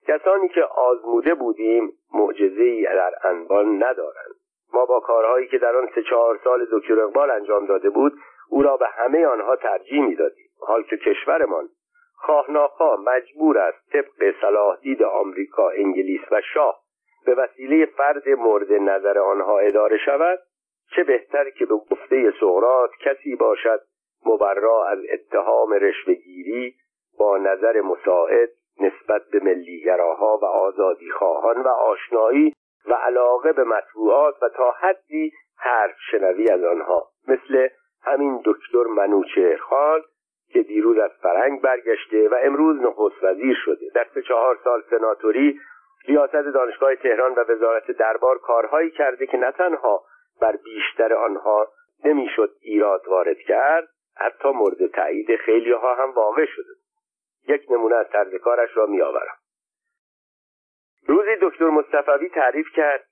[0.08, 4.36] کسانی که آزموده بودیم معجزهای در انبان ندارند.
[4.74, 8.14] ما با کارهایی که در آن سه چهار سال دکتر اقبال انجام داده بود
[8.50, 10.46] او را به همه آنها ترجیح می‌دادیم.
[10.60, 11.70] حال که کشورمان
[12.16, 16.82] خواه مجبور است طبق صلاح دید آمریکا انگلیس و شاه
[17.26, 20.40] به وسیله فرد مورد نظر آنها اداره شود
[20.96, 23.82] چه بهتر که به گفته سقرات کسی باشد
[24.26, 26.76] مبرا از اتهام رشوهگیری
[27.20, 28.50] با نظر مساعد
[28.80, 32.54] نسبت به ملیگراها و آزادی خواهان و آشنایی
[32.86, 37.08] و علاقه به مطبوعات و تا حدی حرف شنوی از آنها.
[37.28, 37.68] مثل
[38.04, 40.02] همین دکتر منوچهر خان
[40.54, 43.86] که دیروز از فرنگ برگشته و امروز نخست وزیر شده.
[43.96, 45.60] در سه چهار سال سناتوری
[46.08, 50.04] ریاست دانشگاه تهران و وزارت دربار کارهایی کرده که نه تنها
[50.42, 51.68] بر بیشتر آنها
[52.06, 56.74] نمی‌شد ایراد وارد کرد حتی مورد تایید خیلی ها هم واقع شده
[57.48, 59.36] یک نمونه از طرز کارش را میآورم.
[61.08, 63.06] روزی دکتر مصطفوی تعریف کرد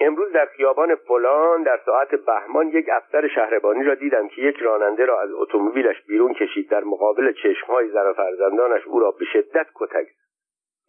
[0.00, 5.04] امروز در خیابان فلان در ساعت بهمان یک افسر شهربانی را دیدم که یک راننده
[5.04, 6.70] را از اتومبیلش بیرون کشید.
[6.70, 10.06] در مقابل چشمهای زن و فرزندانش او را به شدت کتک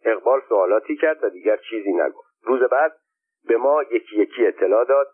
[0.04, 2.28] اقبال سوالاتی کرد و دیگر چیزی نگفت.
[2.42, 2.92] روز بعد
[3.48, 5.06] به ما یکی یکی اطلاع داد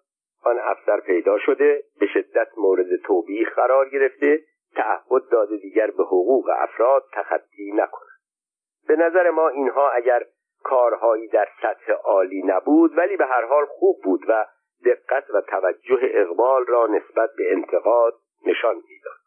[0.43, 4.41] آن افسر پیدا شده به شدت مورد توبیخ قرار گرفته
[4.75, 8.13] تعهد داده دیگر به حقوق افراد تخطی نکند.
[8.89, 10.23] به نظر ما اینها اگر
[10.63, 14.47] کارهایی در سطح عالی نبود ولی به هر حال خوب بود و
[14.85, 18.15] دقت و توجه اقبال را نسبت به انتقاد
[18.47, 19.23] نشان می‌داد.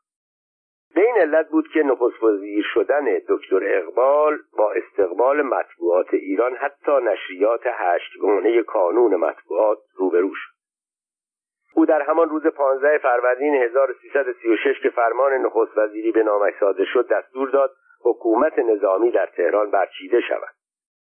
[0.96, 6.92] به این علت بود که نخست وزیر شدن دکتر اقبال با استقبال مطبوعات ایران حتی
[6.92, 10.55] نشریات هشتگانه کانون مطبوعات روبرو شد.
[11.76, 17.08] او در همان روز 15 فروردین 1336 که فرمان نخست وزیری به نامش صادر شد
[17.08, 17.72] دستور داد
[18.02, 20.54] حکومت نظامی در تهران برچیده شود.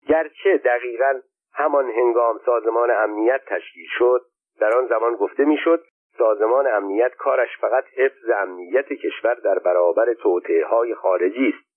[0.08, 1.20] گرچه دقیقا
[1.54, 4.22] همان هنگام سازمان امنیت تشکیل شد
[4.60, 5.84] در آن زمان گفته می‌شد
[6.18, 11.68] سازمان امنیت کارش فقط حفظ امنیت کشور در برابر توطئه های خارجی است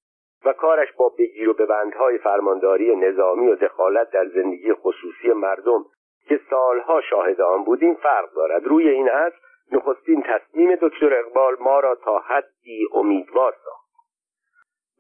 [0.45, 5.85] و کارش با بگیر و ببندهای فرمانداری نظامی و دخالت در زندگی خصوصی مردم
[6.31, 8.67] که سالها شاهد آن بودیم فرق دارد.
[8.67, 9.37] روی این اصل
[9.73, 13.91] نخستین تصمیم دکتر اقبال ما را تا حدی امیدوار ساخت.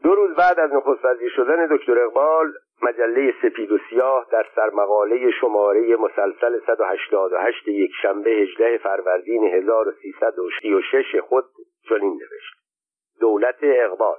[0.02, 2.52] دو روز بعد از نخست وزیر شدن دکتر اقبال
[2.82, 11.44] مجله سپید و سیاه در سرمقاله شماره مسلسل 188 یک شنبه 18 فروردین 1336 خود
[11.88, 12.54] چنین نوشت.
[13.20, 14.18] دولت اقبال.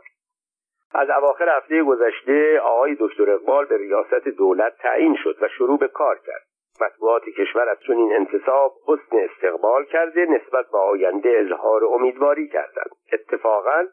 [0.94, 5.88] از اواخر هفته گذشته آقای دکتر اقبال به ریاست دولت تعیین شد و شروع به
[5.88, 6.51] کار کرد.
[6.82, 12.92] مطبوعات کشور از چنین انتصاب حسن استقبال کرده نسبت به آینده اظهار امیدواری کردند.
[13.14, 13.86] اتفاقا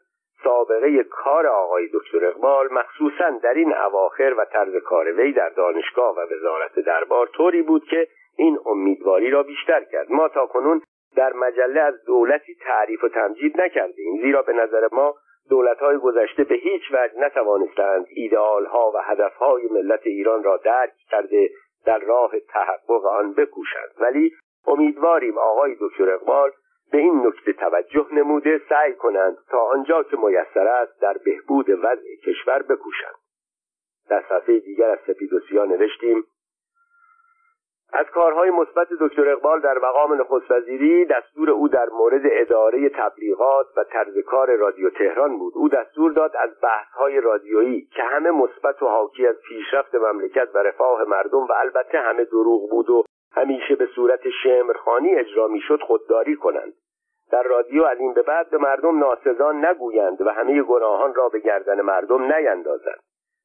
[0.43, 6.15] سابقه کار آقای دکتر اقبال مخصوصا در این اواخر و طرز کار وی در دانشگاه
[6.15, 10.11] و وزارت دربار طوری بود که این امیدواری را بیشتر کرد.
[10.11, 10.81] ما تا کنون
[11.15, 15.15] در مجله از دولتی تعریف و تمجید نکردیم زیرا به نظر ما
[15.49, 21.49] دولتهای گذشته به هیچ وجه نتوانستند ایدئالها و هدفهای ملت ایران را درک کرده
[21.85, 23.91] در راه تحقق آن بکوشند.
[23.99, 24.33] ولی
[24.67, 26.51] امیدواریم آقای دکتر اقبال
[26.91, 32.15] به این نکته توجه نموده سعی کنند تا آنجا که میسر است در بهبود وضع
[32.25, 33.15] کشور بکوشند.
[34.09, 36.23] در صفحه دیگر از سپید و سیاه نوشتیم
[37.93, 43.67] از کارهای مثبت دکتر اقبال در مقام نخست وزیری دستور او در مورد اداره تبلیغات
[43.77, 45.53] و طرز کار رادیو تهران بود.
[45.55, 50.57] او دستور داد از بحثهای رادیویی که همه مثبت و حاکی از پیشرفت مملکت و
[50.57, 53.03] رفاه مردم و البته همه دروغ بود و
[53.35, 56.73] همیشه به صورت شمرخانی اجرا می‌شد خودداری کنند.
[57.31, 61.39] در رادیو از این به بعد به مردم ناسزان نگویند و همه گناهان را به
[61.39, 62.99] گردن مردم نیندازند.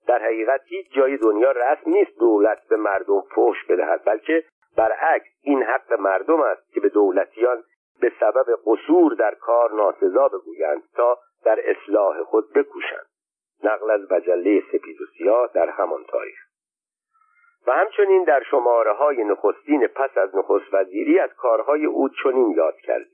[0.07, 4.45] در حقیقت هیچ جای دنیا رسم نیست دولت به مردم فوش بدهد بلکه
[4.77, 7.65] برعکس این حق مردم است که به دولتیان
[8.01, 13.07] به سبب قصور در کار ناسزا بگویند تا در اصلاح خود بکوشند.
[13.65, 16.39] نقل از مجله سپید و سیاه در همان تاریخ.
[17.67, 22.77] و همچنین در شماره های نخستین پس از نخست وزیری از کارهای او چنین یاد
[22.77, 23.14] کردیم.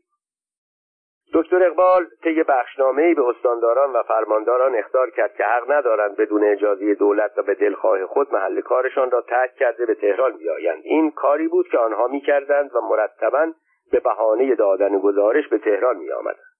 [1.34, 6.94] دکتر اقبال طی بخشنامه‌ای به استانداران و فرمانداران اخطار کرد که حق ندارند بدون اجازه
[6.94, 10.82] دولت و به دلخواه خود محل کارشان را ترک کرده به تهران بیایند.
[10.84, 13.52] این کاری بود که آنها می‌کردند و مرتبا
[13.92, 16.50] به بهانه دادن گزارش به تهران میآمدند.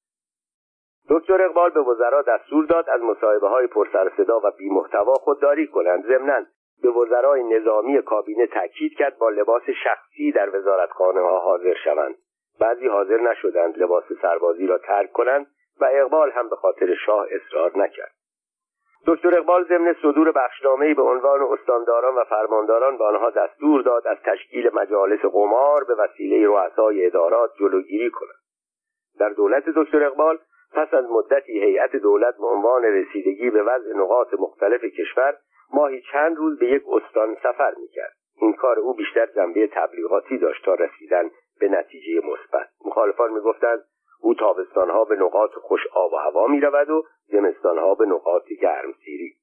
[1.11, 6.07] دکتر اقبال به وزرا دستور داد از مصاحبه های پرسر صدا و بیمحتوا خودداری کنند.
[6.07, 6.47] ضمنا
[6.83, 12.15] به وزرای نظامی کابینه تاکید کرد با لباس شخصی در وزارتخانه ها حاضر شوند.
[12.61, 15.47] بعضی حاضر نشدند لباس سربازی را ترک کنند
[15.81, 18.13] و اقبال هم به خاطر شاه اصرار نکرد.
[19.07, 24.17] دکتر اقبال ضمن صدور بخشنامه‌ای به عنوان استانداران و فرمانداران به آنها دستور داد از
[24.25, 28.41] تشکیل مجالس قمار به وسیله رؤسای ادارات جلوگیری کنند.
[29.19, 30.39] در دولت دکتر اقبال
[30.73, 35.37] پس از مدتی هیئت دولت به عنوان رسیدگی به وضع نقاط مختلف کشور
[35.75, 38.13] ماهی چند روز به یک استان سفر می‌کرد.
[38.41, 41.31] این کار او بیشتر جنبه تبلیغاتی داشت تا رسیدن
[41.61, 42.69] به نتیجه مثبت.
[42.85, 43.85] مخالفان می‌گفتند
[44.23, 48.93] او تابستانها به نقاط خوش آب و هوا می رود و زمستانها به نقاط گرم
[49.05, 49.35] سیری.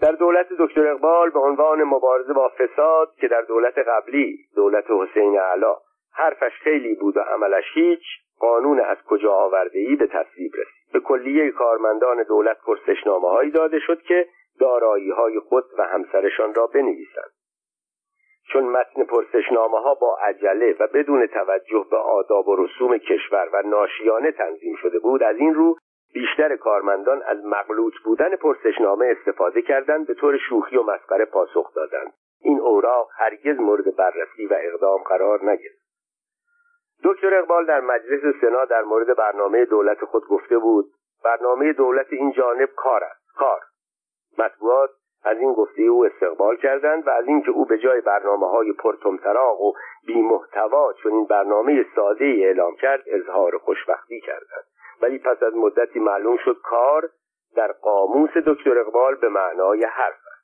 [0.00, 5.38] در دولت دکتر اقبال به عنوان مبارزه با فساد که در دولت قبلی دولت حسین
[5.38, 5.76] علا
[6.12, 8.02] حرفش خیلی بود و عملش هیچ
[8.40, 10.92] قانون از کجا آورده ای به تصویب رسید.
[10.92, 14.28] به کلیه کارمندان دولت پرسشنامه هایی داده شد که
[14.60, 17.30] دارایی های خود و همسرشان را بنویسند.
[18.52, 23.62] چون متن پرسشنامه ها با عجله و بدون توجه به آداب و رسوم کشور و
[23.62, 25.76] ناشیانه تنظیم شده بود از این رو
[26.14, 32.12] بیشتر کارمندان از مغلوط بودن پرسشنامه استفاده کردند به طور شوخی و مسخره پاسخ دادند.
[32.40, 35.88] این اوراق هرگز مورد بررسی و اقدام قرار نگرفت.
[37.04, 40.86] دکتر اقبال در مجلس سنا در مورد برنامه دولت خود گفته بود
[41.24, 43.34] برنامه دولت این جانب کار است.
[43.36, 43.60] کار.
[44.38, 44.90] مطبوعات
[45.24, 49.60] از این گفته او استقبال کردند و از اینکه او به جای برنامه های پرتمطراق
[49.60, 49.72] و
[50.06, 54.64] بیمحتوا این برنامه ساده ای اعلام کرد اظهار خوشبختی کردند.
[55.02, 57.08] ولی پس از مدتی معلوم شد کار
[57.56, 60.38] در قاموس دکتر اقبال به معنای حرف است.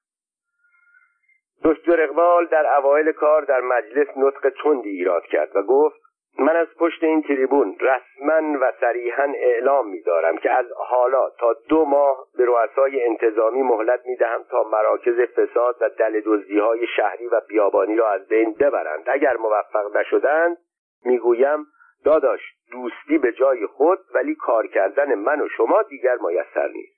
[1.64, 6.03] دکتر اقبال در اوایل کار در مجلس نطق تندی ایراد کرد و گفت
[6.38, 11.84] من از پشت این تریبون رسما و صریحا اعلام می‌دارم که از حالا تا دو
[11.84, 16.22] ماه به رؤسای انتظامی مهلت می‌دهم تا مراکز فساد و دل
[16.60, 19.04] های شهری و بیابانی را از بین ببرند.
[19.06, 20.56] اگر موفق نشدند
[21.04, 21.66] می‌گویم
[22.04, 22.40] داداش
[22.72, 26.94] دوستی به جای خود ولی کار کردن من و شما دیگر میسر نیست.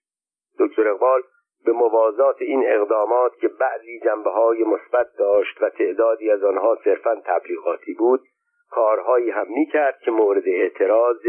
[0.59, 1.23] دکتر اقبال
[1.65, 7.23] به موازات این اقدامات که بعضی جنبه های مثبت داشت و تعدادی از آنها صرفا
[7.25, 8.21] تبلیغاتی بود
[8.71, 11.27] کارهایی هم می‌کرد که مورد اعتراض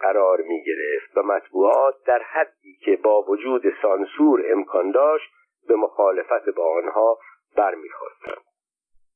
[0.00, 5.30] قرار می گرفت و مطبوعات در حدی که با وجود سانسور امکان داشت
[5.68, 7.18] به مخالفت با آنها
[7.56, 8.51] برمیخواستند.